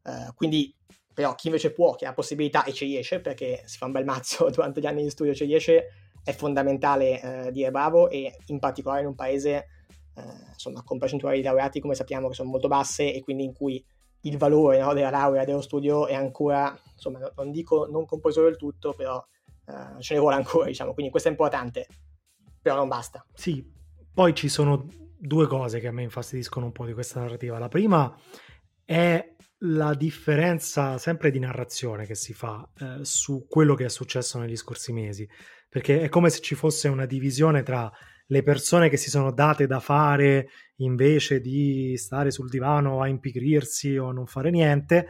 Eh, 0.04 0.34
quindi, 0.36 0.74
però, 1.14 1.36
chi 1.36 1.48
invece 1.48 1.72
può, 1.72 1.96
che 1.96 2.06
ha 2.06 2.14
possibilità 2.14 2.64
e 2.66 2.74
ci 2.74 2.86
riesce 2.86 3.22
perché 3.22 3.64
si 3.66 3.78
fa 3.78 3.86
un 3.86 3.94
bel 3.94 4.06
mazzo 4.06 4.50
durante 4.52 4.82
gli 4.82 4.86
anni 4.86 5.04
di 5.04 5.10
studio, 5.10 5.34
ci 5.34 5.46
riesce, 5.46 5.88
è 6.24 6.34
fondamentale 6.34 7.46
eh, 7.48 7.52
dire 7.52 7.72
bravo 7.72 8.10
e 8.10 8.36
in 8.48 8.60
particolare 8.60 9.02
in 9.02 9.08
un 9.08 9.16
paese 9.16 9.68
eh, 10.16 10.22
insomma, 10.52 10.84
con 10.84 10.98
percentuali 10.98 11.38
di 11.38 11.44
laureati 11.44 11.80
come 11.80 11.96
sappiamo 11.96 12.28
che 12.28 12.36
sono 12.36 12.50
molto 12.50 12.68
basse 12.68 13.14
e 13.14 13.22
quindi 13.22 13.46
in 13.46 13.54
cui 13.54 13.84
il 14.24 14.38
valore 14.38 14.80
no, 14.80 14.94
della 14.94 15.10
laurea 15.10 15.46
dello 15.46 15.62
studio 15.62 16.08
è 16.08 16.14
ancora, 16.14 16.78
insomma, 16.94 17.20
non 17.38 17.52
dico 17.52 17.88
non 17.90 18.06
compreso 18.06 18.44
del 18.44 18.58
tutto, 18.58 18.92
però 18.94 19.16
uh, 19.16 20.00
ce 20.02 20.14
ne 20.14 20.20
vuole 20.20 20.36
ancora, 20.36 20.66
diciamo, 20.66 20.94
quindi 20.94 21.10
questo 21.10 21.30
è 21.30 21.32
importante 21.32 21.88
però 22.62 22.76
non 22.76 22.88
basta. 22.88 23.26
Sì, 23.34 23.66
poi 24.14 24.34
ci 24.34 24.50
sono 24.50 24.88
due 25.18 25.48
cose 25.48 25.80
che 25.80 25.88
a 25.88 25.92
me 25.92 26.04
infastidiscono 26.04 26.66
un 26.66 26.72
po' 26.72 26.86
di 26.86 26.94
questa 26.94 27.20
narrativa. 27.20 27.60
La 27.60 27.68
prima 27.68 28.16
è 28.86 29.36
la 29.64 29.94
differenza 29.94 30.98
sempre 30.98 31.32
di 31.32 31.40
narrazione 31.40 32.06
che 32.06 32.16
si 32.16 32.34
fa 32.34 32.68
eh, 32.78 33.00
su 33.02 33.46
quello 33.48 33.76
che 33.76 33.86
è 33.86 33.90
successo 33.90 34.40
negli 34.40 34.56
scorsi 34.56 34.94
mesi, 34.94 35.28
perché 35.68 36.02
è 36.02 36.10
come 36.10 36.30
se 36.30 36.40
ci 36.40 36.56
fosse 36.56 36.88
una 36.88 37.06
divisione 37.06 37.64
tra 37.64 37.92
le 38.32 38.44
persone 38.44 38.90
che 38.90 38.98
si 38.98 39.10
sono 39.10 39.32
date 39.32 39.68
da 39.68 39.80
fare 39.80 40.50
invece 40.78 41.42
di 41.42 41.98
stare 41.98 42.32
sul 42.32 42.48
divano 42.48 43.02
a 43.02 43.08
impigrirsi 43.08 43.98
o 43.98 44.12
non 44.12 44.28
fare 44.28 44.50
niente 44.52 45.08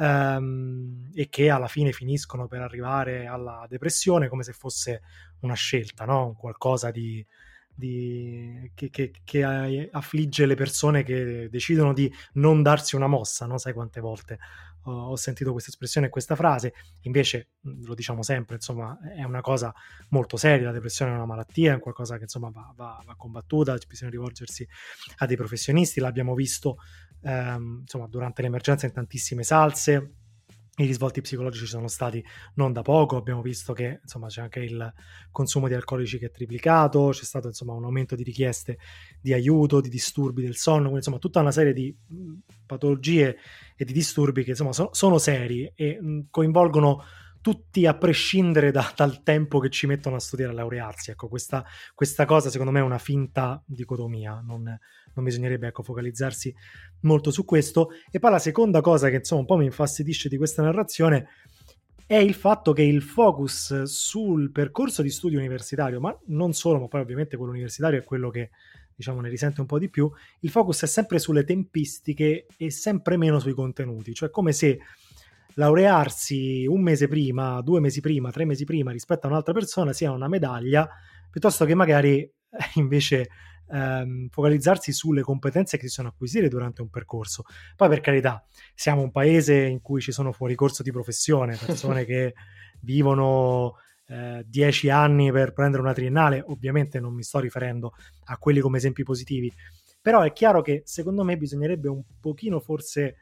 ehm, 0.00 1.10
e 1.14 1.28
che 1.28 1.50
alla 1.50 1.68
fine 1.68 1.92
finiscono 1.92 2.46
per 2.46 2.62
arrivare 2.62 3.26
alla 3.26 3.66
depressione 3.68 4.28
come 4.28 4.42
se 4.42 4.52
fosse 4.52 5.02
una 5.40 5.54
scelta, 5.54 6.04
no? 6.04 6.34
qualcosa 6.38 6.90
di, 6.90 7.24
di, 7.74 8.70
che, 8.74 8.90
che, 8.90 9.12
che, 9.22 9.88
affligge 9.92 10.46
le 10.46 10.54
persone 10.54 11.02
che 11.02 11.48
decidono 11.50 11.92
di 11.92 12.12
non 12.34 12.62
darsi 12.62 12.96
una 12.96 13.06
mossa, 13.06 13.46
no? 13.46 13.58
sai 13.58 13.74
quante 13.74 14.00
volte 14.00 14.38
ho 14.84 15.16
sentito 15.16 15.52
questa 15.52 15.68
espressione 15.68 16.06
e 16.06 16.10
questa 16.10 16.34
frase, 16.34 16.72
invece 17.02 17.50
lo 17.60 17.94
diciamo 17.94 18.22
sempre, 18.22 18.54
insomma 18.54 18.98
è 19.14 19.24
una 19.24 19.42
cosa 19.42 19.74
molto 20.08 20.38
seria, 20.38 20.66
la 20.66 20.72
depressione 20.72 21.10
è 21.10 21.14
una 21.14 21.26
malattia, 21.26 21.74
è 21.74 21.78
qualcosa 21.78 22.16
che 22.16 22.22
insomma 22.22 22.48
va, 22.48 22.72
va, 22.74 23.02
va 23.04 23.14
combattuta, 23.14 23.76
bisogna 23.86 24.10
rivolgersi 24.10 24.66
a 25.18 25.26
dei 25.26 25.36
professionisti, 25.36 26.00
l'abbiamo 26.00 26.34
visto 26.34 26.78
ehm, 27.22 27.78
insomma 27.82 28.06
durante 28.06 28.42
l'emergenza 28.42 28.86
in 28.86 28.92
tantissime 28.92 29.42
salse, 29.42 30.14
i 30.76 30.86
risvolti 30.86 31.20
psicologici 31.20 31.66
sono 31.66 31.88
stati 31.88 32.24
non 32.54 32.72
da 32.72 32.82
poco, 32.82 33.16
abbiamo 33.16 33.42
visto 33.42 33.72
che 33.72 34.00
insomma, 34.02 34.28
c'è 34.28 34.40
anche 34.40 34.60
il 34.60 34.92
consumo 35.30 35.68
di 35.68 35.74
alcolici 35.74 36.18
che 36.18 36.26
è 36.26 36.30
triplicato, 36.30 37.08
c'è 37.10 37.24
stato 37.24 37.48
insomma, 37.48 37.74
un 37.74 37.84
aumento 37.84 38.14
di 38.14 38.22
richieste 38.22 38.78
di 39.20 39.32
aiuto, 39.32 39.80
di 39.80 39.88
disturbi 39.90 40.42
del 40.42 40.56
sonno, 40.56 40.82
quindi 40.82 40.98
insomma 40.98 41.18
tutta 41.18 41.40
una 41.40 41.52
serie 41.52 41.72
di 41.72 41.94
patologie 42.64 43.36
e 43.76 43.84
di 43.84 43.92
disturbi 43.92 44.42
che 44.42 44.50
insomma, 44.50 44.72
so, 44.72 44.88
sono 44.92 45.18
seri 45.18 45.70
e 45.74 46.00
mh, 46.00 46.28
coinvolgono 46.30 47.02
tutti 47.40 47.86
a 47.86 47.94
prescindere 47.94 48.70
da, 48.70 48.92
dal 48.94 49.22
tempo 49.22 49.58
che 49.58 49.70
ci 49.70 49.86
mettono 49.86 50.16
a 50.16 50.20
studiare 50.20 50.52
a 50.52 50.54
laurearsi. 50.54 51.10
Ecco, 51.10 51.28
questa, 51.28 51.64
questa 51.94 52.24
cosa 52.24 52.50
secondo 52.50 52.72
me 52.72 52.80
è 52.80 52.82
una 52.82 52.98
finta 52.98 53.62
dicotomia, 53.66 54.42
non, 54.44 54.62
non 54.62 55.24
bisognerebbe 55.24 55.68
ecco, 55.68 55.82
focalizzarsi 55.82 56.54
molto 57.02 57.30
su 57.30 57.44
questo. 57.44 57.88
E 58.10 58.18
poi 58.18 58.30
la 58.30 58.38
seconda 58.38 58.80
cosa 58.80 59.08
che 59.08 59.16
insomma 59.16 59.40
un 59.40 59.46
po' 59.46 59.56
mi 59.56 59.64
infastidisce 59.64 60.28
di 60.28 60.36
questa 60.36 60.62
narrazione 60.62 61.28
è 62.06 62.16
il 62.16 62.34
fatto 62.34 62.72
che 62.72 62.82
il 62.82 63.02
focus 63.02 63.84
sul 63.84 64.50
percorso 64.50 65.00
di 65.00 65.10
studio 65.10 65.38
universitario, 65.38 66.00
ma 66.00 66.16
non 66.26 66.52
solo, 66.52 66.80
ma 66.80 66.88
poi 66.88 67.02
ovviamente 67.02 67.36
quello 67.36 67.52
universitario 67.52 68.00
è 68.00 68.04
quello 68.04 68.30
che 68.30 68.50
diciamo 68.96 69.20
ne 69.20 69.28
risente 69.28 69.60
un 69.60 69.66
po' 69.68 69.78
di 69.78 69.88
più, 69.88 70.10
il 70.40 70.50
focus 70.50 70.82
è 70.82 70.86
sempre 70.86 71.18
sulle 71.20 71.44
tempistiche 71.44 72.46
e 72.56 72.70
sempre 72.70 73.16
meno 73.16 73.38
sui 73.38 73.54
contenuti, 73.54 74.12
cioè 74.12 74.28
come 74.28 74.52
se 74.52 74.80
laurearsi 75.54 76.66
un 76.66 76.82
mese 76.82 77.08
prima, 77.08 77.60
due 77.62 77.80
mesi 77.80 78.00
prima, 78.00 78.30
tre 78.30 78.44
mesi 78.44 78.64
prima 78.64 78.90
rispetto 78.90 79.26
a 79.26 79.30
un'altra 79.30 79.52
persona 79.52 79.92
sia 79.92 80.10
una 80.12 80.28
medaglia, 80.28 80.88
piuttosto 81.30 81.64
che 81.64 81.74
magari 81.74 82.18
eh, 82.20 82.32
invece 82.74 83.28
ehm, 83.70 84.28
focalizzarsi 84.28 84.92
sulle 84.92 85.22
competenze 85.22 85.76
che 85.76 85.84
si 85.84 85.94
sono 85.94 86.08
acquisite 86.08 86.48
durante 86.48 86.82
un 86.82 86.90
percorso. 86.90 87.44
Poi 87.76 87.88
per 87.88 88.00
carità, 88.00 88.44
siamo 88.74 89.02
un 89.02 89.10
paese 89.10 89.54
in 89.54 89.80
cui 89.80 90.00
ci 90.00 90.12
sono 90.12 90.32
fuori 90.32 90.54
corso 90.54 90.82
di 90.82 90.90
professione, 90.90 91.56
persone 91.56 92.04
che 92.04 92.34
vivono 92.80 93.76
eh, 94.06 94.44
dieci 94.46 94.90
anni 94.90 95.30
per 95.30 95.52
prendere 95.52 95.82
una 95.82 95.92
triennale, 95.92 96.42
ovviamente 96.46 96.98
non 97.00 97.14
mi 97.14 97.22
sto 97.22 97.38
riferendo 97.38 97.94
a 98.24 98.36
quelli 98.38 98.60
come 98.60 98.78
esempi 98.78 99.02
positivi, 99.02 99.52
però 100.00 100.22
è 100.22 100.32
chiaro 100.32 100.62
che 100.62 100.82
secondo 100.84 101.22
me 101.24 101.36
bisognerebbe 101.36 101.88
un 101.88 102.02
pochino 102.20 102.58
forse 102.58 103.16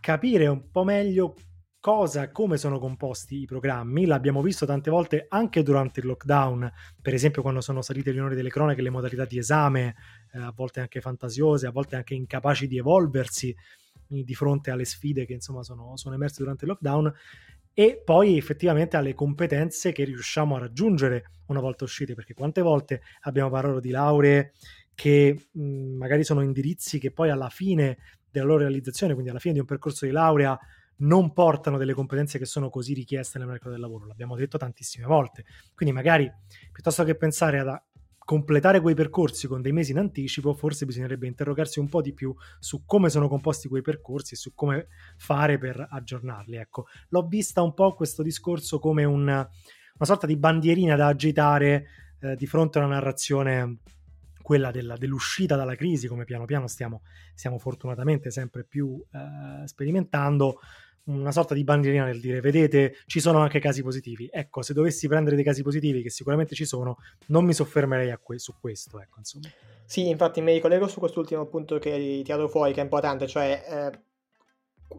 capire 0.00 0.46
un 0.46 0.70
po' 0.70 0.84
meglio 0.84 1.34
cosa, 1.80 2.30
come 2.30 2.56
sono 2.56 2.78
composti 2.78 3.40
i 3.40 3.46
programmi. 3.46 4.04
L'abbiamo 4.04 4.42
visto 4.42 4.66
tante 4.66 4.90
volte 4.90 5.26
anche 5.28 5.62
durante 5.62 6.00
il 6.00 6.06
lockdown, 6.06 6.70
per 7.00 7.14
esempio 7.14 7.42
quando 7.42 7.60
sono 7.60 7.82
salite 7.82 8.12
gli 8.12 8.18
onori 8.18 8.34
delle 8.34 8.50
cronache, 8.50 8.82
le 8.82 8.90
modalità 8.90 9.24
di 9.24 9.38
esame, 9.38 9.94
eh, 10.32 10.38
a 10.38 10.52
volte 10.54 10.80
anche 10.80 11.00
fantasiose, 11.00 11.66
a 11.66 11.70
volte 11.70 11.96
anche 11.96 12.14
incapaci 12.14 12.66
di 12.66 12.78
evolversi 12.78 13.54
di 14.10 14.34
fronte 14.34 14.70
alle 14.70 14.86
sfide 14.86 15.26
che 15.26 15.34
insomma 15.34 15.62
sono, 15.62 15.96
sono 15.96 16.14
emerse 16.14 16.38
durante 16.38 16.64
il 16.64 16.70
lockdown 16.70 17.12
e 17.74 18.00
poi 18.02 18.38
effettivamente 18.38 18.96
alle 18.96 19.14
competenze 19.14 19.92
che 19.92 20.04
riusciamo 20.04 20.56
a 20.56 20.60
raggiungere 20.60 21.30
una 21.46 21.60
volta 21.60 21.84
uscite, 21.84 22.14
perché 22.14 22.34
quante 22.34 22.60
volte 22.60 23.02
abbiamo 23.22 23.50
parlato 23.50 23.80
di 23.80 23.90
lauree 23.90 24.52
che 24.94 25.48
mh, 25.52 25.96
magari 25.96 26.24
sono 26.24 26.42
indirizzi 26.42 26.98
che 26.98 27.12
poi 27.12 27.30
alla 27.30 27.50
fine 27.50 27.98
della 28.30 28.46
loro 28.46 28.60
realizzazione, 28.60 29.12
quindi 29.12 29.30
alla 29.30 29.40
fine 29.40 29.54
di 29.54 29.60
un 29.60 29.66
percorso 29.66 30.06
di 30.06 30.12
laurea, 30.12 30.58
non 31.00 31.32
portano 31.32 31.78
delle 31.78 31.94
competenze 31.94 32.38
che 32.38 32.44
sono 32.44 32.70
così 32.70 32.92
richieste 32.94 33.38
nel 33.38 33.46
mercato 33.46 33.70
del 33.70 33.80
lavoro. 33.80 34.06
L'abbiamo 34.06 34.36
detto 34.36 34.58
tantissime 34.58 35.06
volte. 35.06 35.44
Quindi 35.74 35.94
magari 35.94 36.30
piuttosto 36.72 37.04
che 37.04 37.14
pensare 37.14 37.60
ad 37.60 37.68
completare 38.28 38.82
quei 38.82 38.94
percorsi 38.94 39.46
con 39.46 39.62
dei 39.62 39.72
mesi 39.72 39.92
in 39.92 39.98
anticipo, 39.98 40.52
forse 40.52 40.84
bisognerebbe 40.84 41.26
interrogarsi 41.26 41.78
un 41.78 41.88
po' 41.88 42.02
di 42.02 42.12
più 42.12 42.34
su 42.58 42.84
come 42.84 43.08
sono 43.08 43.26
composti 43.26 43.68
quei 43.68 43.80
percorsi 43.80 44.34
e 44.34 44.36
su 44.36 44.52
come 44.52 44.88
fare 45.16 45.56
per 45.56 45.86
aggiornarli. 45.88 46.56
Ecco, 46.56 46.88
l'ho 47.08 47.26
vista 47.26 47.62
un 47.62 47.72
po' 47.72 47.94
questo 47.94 48.22
discorso 48.22 48.78
come 48.80 49.04
un, 49.04 49.22
una 49.22 49.48
sorta 50.00 50.26
di 50.26 50.36
bandierina 50.36 50.94
da 50.94 51.06
agitare 51.06 51.86
eh, 52.20 52.36
di 52.36 52.46
fronte 52.46 52.78
a 52.78 52.84
una 52.84 52.96
narrazione 52.96 53.78
quella 54.48 54.70
della, 54.70 54.96
dell'uscita 54.96 55.56
dalla 55.56 55.74
crisi, 55.74 56.08
come 56.08 56.24
piano 56.24 56.46
piano 56.46 56.66
stiamo, 56.68 57.02
stiamo 57.34 57.58
fortunatamente 57.58 58.30
sempre 58.30 58.64
più 58.64 58.98
eh, 59.12 59.66
sperimentando, 59.66 60.58
una 61.04 61.32
sorta 61.32 61.52
di 61.52 61.64
bandierina 61.64 62.06
nel 62.06 62.18
dire 62.18 62.40
vedete 62.40 62.96
ci 63.06 63.20
sono 63.20 63.38
anche 63.38 63.60
casi 63.60 63.82
positivi 63.82 64.28
ecco 64.30 64.60
se 64.60 64.74
dovessi 64.74 65.08
prendere 65.08 65.36
dei 65.36 65.44
casi 65.44 65.62
positivi 65.62 66.02
che 66.02 66.10
sicuramente 66.10 66.54
ci 66.54 66.66
sono 66.66 66.98
non 67.28 67.46
mi 67.46 67.54
soffermerei 67.54 68.14
que- 68.22 68.38
su 68.38 68.52
questo 68.60 69.00
ecco 69.00 69.18
insomma. 69.18 69.48
Sì 69.86 70.06
infatti 70.06 70.42
mi 70.42 70.52
ricollego 70.52 70.86
su 70.86 70.98
quest'ultimo 70.98 71.46
punto 71.46 71.78
che 71.78 71.92
hai 71.92 72.22
tirato 72.22 72.46
fuori 72.48 72.74
che 72.74 72.80
è 72.80 72.82
importante 72.82 73.26
cioè 73.26 73.64
eh, 73.66 74.00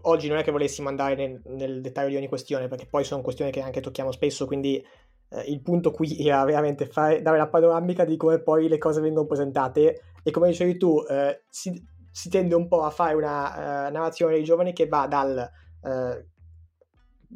oggi 0.01 0.27
non 0.29 0.39
è 0.39 0.43
che 0.43 0.49
volessimo 0.49 0.89
andare 0.89 1.13
nel, 1.13 1.41
nel, 1.45 1.79
dettaglio 1.81 2.09
di 2.09 2.15
ogni 2.15 2.27
questione 2.27 2.67
perché 2.67 2.87
poi 2.87 3.03
sono 3.03 3.21
questioni 3.21 3.51
che 3.51 3.61
anche 3.61 3.79
tocchiamo 3.79 4.11
spesso 4.11 4.47
quindi 4.47 4.83
eh, 5.29 5.41
il 5.47 5.61
punto 5.61 5.91
qui 5.91 6.25
era 6.25 6.43
veramente 6.43 6.87
fare, 6.87 7.21
dare 7.21 7.37
la 7.37 7.47
panoramica 7.47 8.05
di 8.05 8.17
come 8.17 8.39
poi 8.39 8.67
le 8.67 8.77
cose 8.77 9.01
vengono 9.01 9.27
presentate. 9.27 10.01
E 10.23 10.31
come 10.31 10.49
dicevi 10.49 10.77
tu 10.77 11.03
eh, 11.07 11.43
si, 11.49 11.81
si, 12.11 12.29
tende 12.29 12.55
un 12.55 12.67
po' 12.67 12.83
a 12.83 12.89
fare 12.89 13.15
una 13.15 13.87
uh, 13.87 13.91
narrazione 13.91 14.33
dei 14.33 14.43
giovani 14.43 14.73
che 14.73 14.87
va 14.87 15.07
dal 15.07 15.37
eh, 15.83 16.25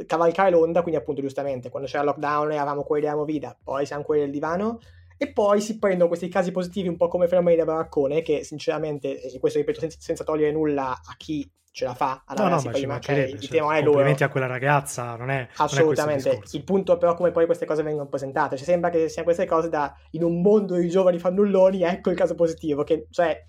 cavalcare 0.06 0.52
l'onda, 0.52 0.82
quindi 0.82 1.00
appunto 1.00 1.22
giustamente 1.22 1.70
quando 1.70 1.88
c'era 1.88 2.02
il 2.02 2.08
lockdown 2.08 2.52
eravamo 2.52 2.84
quelli 2.84 3.04
della 3.04 3.16
movida, 3.16 3.58
poi 3.64 3.86
siamo 3.86 4.04
quelli 4.04 4.24
del 4.24 4.32
divano 4.32 4.80
e 5.18 5.32
poi 5.32 5.62
si 5.62 5.78
prendono 5.78 6.10
questi 6.10 6.28
casi 6.28 6.52
positivi 6.52 6.88
un 6.88 6.98
po' 6.98 7.08
come 7.08 7.28
fenomeni 7.28 7.58
da 7.58 7.66
baraccone 7.66 8.22
che 8.22 8.44
sinceramente, 8.44 9.22
e 9.22 9.40
questo 9.40 9.60
ripeto 9.60 9.80
senza, 9.80 9.98
senza 10.00 10.24
togliere 10.24 10.52
nulla 10.52 10.90
a 10.92 11.16
chi 11.16 11.50
ce 11.74 11.86
la 11.86 11.96
fa 11.96 12.24
a 12.28 12.36
no, 12.36 12.50
no, 12.50 12.62
ma 12.64 12.72
ci 12.72 12.86
mancherebbe, 12.86 13.30
cioè, 13.32 13.40
il 13.40 13.48
tema 13.48 13.76
è 13.76 13.82
loro. 13.82 14.08
a 14.08 14.30
quella 14.30 14.46
ragazza, 14.46 15.16
non 15.16 15.32
è 15.32 15.48
assolutamente. 15.58 16.30
Non 16.30 16.38
è 16.38 16.48
il 16.52 16.64
punto 16.64 16.98
però 17.00 17.16
come 17.16 17.32
poi 17.32 17.48
queste 17.48 17.66
cose 17.66 17.82
vengono 17.82 18.08
presentate, 18.08 18.58
cioè 18.58 18.66
sembra 18.66 18.92
che 18.92 19.10
siano 19.10 19.24
queste 19.24 19.48
cose 19.48 19.70
da 19.70 19.92
in 20.12 20.24
un 20.24 20.40
mondo 20.40 20.76
di 20.76 20.88
giovani 20.88 21.18
fannulloni, 21.18 21.82
ecco 21.82 22.12
il 22.12 22.16
caso 22.16 22.36
positivo 22.36 22.84
che 22.84 23.08
cioè 23.10 23.44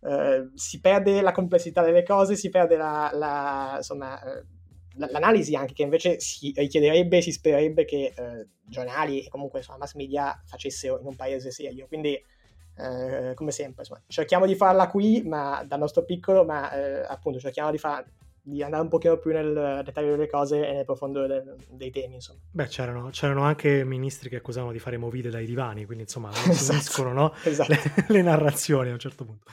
eh, 0.00 0.50
si 0.54 0.80
perde 0.80 1.20
la 1.20 1.30
complessità 1.30 1.82
delle 1.82 2.02
cose, 2.02 2.34
si 2.34 2.48
perde 2.48 2.76
la, 2.76 3.10
la, 3.12 3.74
insomma, 3.76 4.20
eh, 4.20 4.44
l'analisi 4.96 5.54
anche 5.54 5.72
che 5.72 5.84
invece 5.84 6.18
si 6.18 6.52
richiederebbe 6.56 7.22
si 7.22 7.30
spererebbe 7.30 7.84
che 7.84 8.12
eh, 8.16 8.48
giornali 8.64 9.24
e 9.24 9.28
comunque 9.28 9.60
insomma, 9.60 9.78
mass 9.78 9.94
media 9.94 10.36
facessero 10.44 10.98
in 10.98 11.06
un 11.06 11.14
paese 11.14 11.52
serio. 11.52 11.86
Quindi, 11.86 12.20
eh, 12.76 13.34
come 13.34 13.50
sempre, 13.50 13.82
insomma, 13.82 14.02
cerchiamo 14.06 14.46
di 14.46 14.54
farla 14.54 14.88
qui, 14.88 15.22
ma 15.22 15.64
dal 15.66 15.78
nostro 15.78 16.04
piccolo, 16.04 16.44
ma 16.44 16.72
eh, 16.72 17.04
appunto 17.06 17.38
cerchiamo 17.38 17.70
di 17.70 17.78
farla 17.78 18.04
di 18.44 18.60
andare 18.60 18.82
un 18.82 18.88
pochino 18.88 19.18
più 19.18 19.30
nel 19.30 19.82
dettaglio 19.84 20.10
delle 20.10 20.28
cose 20.28 20.66
e 20.66 20.72
nel 20.72 20.84
profondo 20.84 21.26
de- 21.26 21.54
dei 21.70 21.90
temi, 21.92 22.14
insomma. 22.14 22.40
Beh, 22.50 22.66
c'erano, 22.66 23.10
c'erano, 23.10 23.42
anche 23.44 23.84
ministri 23.84 24.28
che 24.28 24.36
accusavano 24.36 24.72
di 24.72 24.80
fare 24.80 24.96
movite 24.96 25.30
dai 25.30 25.46
divani, 25.46 25.84
quindi 25.84 26.04
insomma 26.04 26.30
esatto. 26.48 26.72
uniscono 26.72 27.12
no? 27.12 27.34
esatto. 27.44 27.72
le, 27.72 27.78
le, 28.08 28.22
narrazioni 28.22 28.90
a 28.90 28.94
un 28.94 28.98
certo 28.98 29.24
punto. 29.24 29.44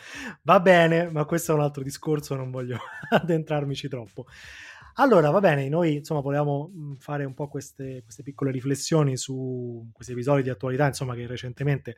Va 0.41 0.59
bene, 0.59 1.07
ma 1.11 1.25
questo 1.25 1.51
è 1.51 1.55
un 1.55 1.61
altro 1.61 1.83
discorso, 1.83 2.33
non 2.33 2.49
voglio 2.49 2.79
addentrarmici 3.09 3.87
troppo. 3.87 4.25
Allora, 4.95 5.29
va 5.29 5.39
bene, 5.39 5.69
noi 5.69 5.97
insomma 5.97 6.21
volevamo 6.21 6.71
fare 6.97 7.23
un 7.23 7.33
po' 7.33 7.47
queste, 7.47 8.01
queste 8.03 8.23
piccole 8.23 8.51
riflessioni 8.51 9.15
su 9.17 9.87
questi 9.93 10.13
episodi 10.13 10.41
di 10.41 10.49
attualità, 10.49 10.87
insomma, 10.87 11.13
che 11.13 11.27
recentemente 11.27 11.95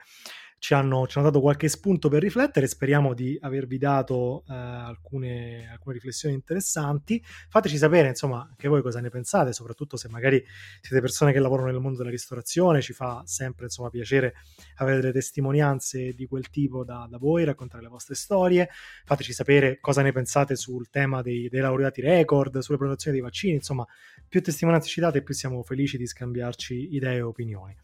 ci 0.62 0.76
hanno, 0.76 1.08
ci 1.08 1.18
hanno, 1.18 1.26
dato 1.26 1.42
qualche 1.42 1.68
spunto 1.68 2.08
per 2.08 2.22
riflettere. 2.22 2.68
Speriamo 2.68 3.16
di 3.16 3.36
avervi 3.42 3.80
dato 3.80 4.44
eh, 4.48 4.54
alcune, 4.54 5.68
alcune, 5.68 5.96
riflessioni 5.96 6.36
interessanti. 6.36 7.20
Fateci 7.50 7.78
sapere, 7.78 8.10
insomma, 8.10 8.46
anche 8.48 8.68
voi 8.68 8.84
cosa 8.84 9.00
ne 9.00 9.10
pensate, 9.10 9.54
soprattutto 9.54 9.98
se 9.98 10.08
magari 10.08 10.42
siete 10.80 11.02
persone 11.02 11.32
che 11.34 11.40
lavorano 11.40 11.72
nel 11.72 11.80
mondo 11.80 11.98
della 11.98 12.12
ristorazione. 12.12 12.80
Ci 12.80 12.94
fa 12.94 13.24
sempre, 13.26 13.66
insomma, 13.66 13.90
piacere 13.90 14.36
avere 14.76 15.00
delle 15.00 15.14
testimonianze 15.14 16.14
di 16.14 16.28
quel 16.28 16.52
tipo 16.52 16.84
da, 16.84 17.08
da 17.10 17.18
voi, 17.18 17.44
raccontare 17.44 17.82
le 17.82 17.90
vostre 17.90 18.14
storie. 18.14 18.70
Fateci 19.04 19.34
sapere 19.34 19.80
cosa 19.80 20.04
ne 20.04 20.12
pensate 20.12 20.56
sul 20.56 20.92
tema 20.92 21.24
dei, 21.24 21.50
dei 21.50 21.62
laureati 21.62 22.02
record, 22.02 22.60
sulle 22.60 22.78
prenotazioni 22.78 23.18
dei 23.18 23.26
vaccini. 23.26 23.56
Insomma, 23.56 23.88
più 24.30 24.44
testimonianze 24.44 24.90
ci 24.90 25.00
date, 25.00 25.24
più 25.24 25.34
siamo 25.34 25.64
felici 25.64 25.98
di 25.98 26.06
scambiarci 26.06 26.94
idee 26.94 27.16
e 27.16 27.22
opinioni. 27.24 27.76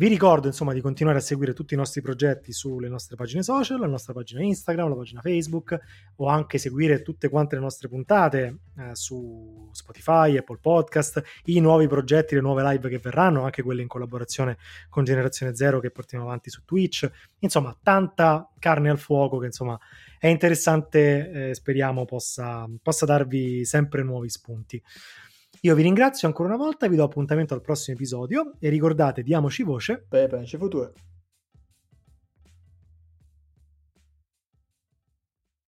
Vi 0.00 0.06
ricordo 0.06 0.46
insomma 0.46 0.72
di 0.72 0.80
continuare 0.80 1.18
a 1.18 1.20
seguire 1.20 1.52
tutti 1.52 1.74
i 1.74 1.76
nostri 1.76 2.00
progetti 2.00 2.52
sulle 2.52 2.88
nostre 2.88 3.16
pagine 3.16 3.42
social, 3.42 3.80
la 3.80 3.88
nostra 3.88 4.12
pagina 4.12 4.40
Instagram, 4.44 4.90
la 4.90 4.94
pagina 4.94 5.20
Facebook 5.20 5.76
o 6.18 6.28
anche 6.28 6.58
seguire 6.58 7.02
tutte 7.02 7.28
quante 7.28 7.56
le 7.56 7.62
nostre 7.62 7.88
puntate 7.88 8.58
eh, 8.78 8.94
su 8.94 9.68
Spotify, 9.72 10.36
Apple 10.36 10.58
Podcast, 10.60 11.20
i 11.46 11.58
nuovi 11.58 11.88
progetti, 11.88 12.36
le 12.36 12.40
nuove 12.40 12.62
live 12.62 12.88
che 12.88 12.98
verranno, 12.98 13.42
anche 13.42 13.62
quelle 13.62 13.82
in 13.82 13.88
collaborazione 13.88 14.56
con 14.88 15.02
Generazione 15.02 15.56
Zero 15.56 15.80
che 15.80 15.90
portiamo 15.90 16.26
avanti 16.26 16.48
su 16.48 16.64
Twitch. 16.64 17.10
Insomma, 17.40 17.76
tanta 17.82 18.48
carne 18.60 18.90
al 18.90 18.98
fuoco 18.98 19.38
che 19.38 19.46
insomma 19.46 19.76
è 20.20 20.28
interessante, 20.28 21.48
eh, 21.48 21.54
speriamo 21.54 22.04
possa, 22.04 22.68
possa 22.80 23.04
darvi 23.04 23.64
sempre 23.64 24.04
nuovi 24.04 24.28
spunti. 24.28 24.80
Io 25.62 25.74
vi 25.74 25.82
ringrazio 25.82 26.28
ancora 26.28 26.48
una 26.48 26.62
volta, 26.62 26.88
vi 26.88 26.96
do 26.96 27.04
appuntamento 27.04 27.54
al 27.54 27.60
prossimo 27.60 27.96
episodio 27.96 28.54
e 28.60 28.68
ricordate, 28.68 29.22
diamoci 29.22 29.62
voce 29.62 30.04
per 30.08 30.38
il 30.40 30.48
futuro. 30.48 30.92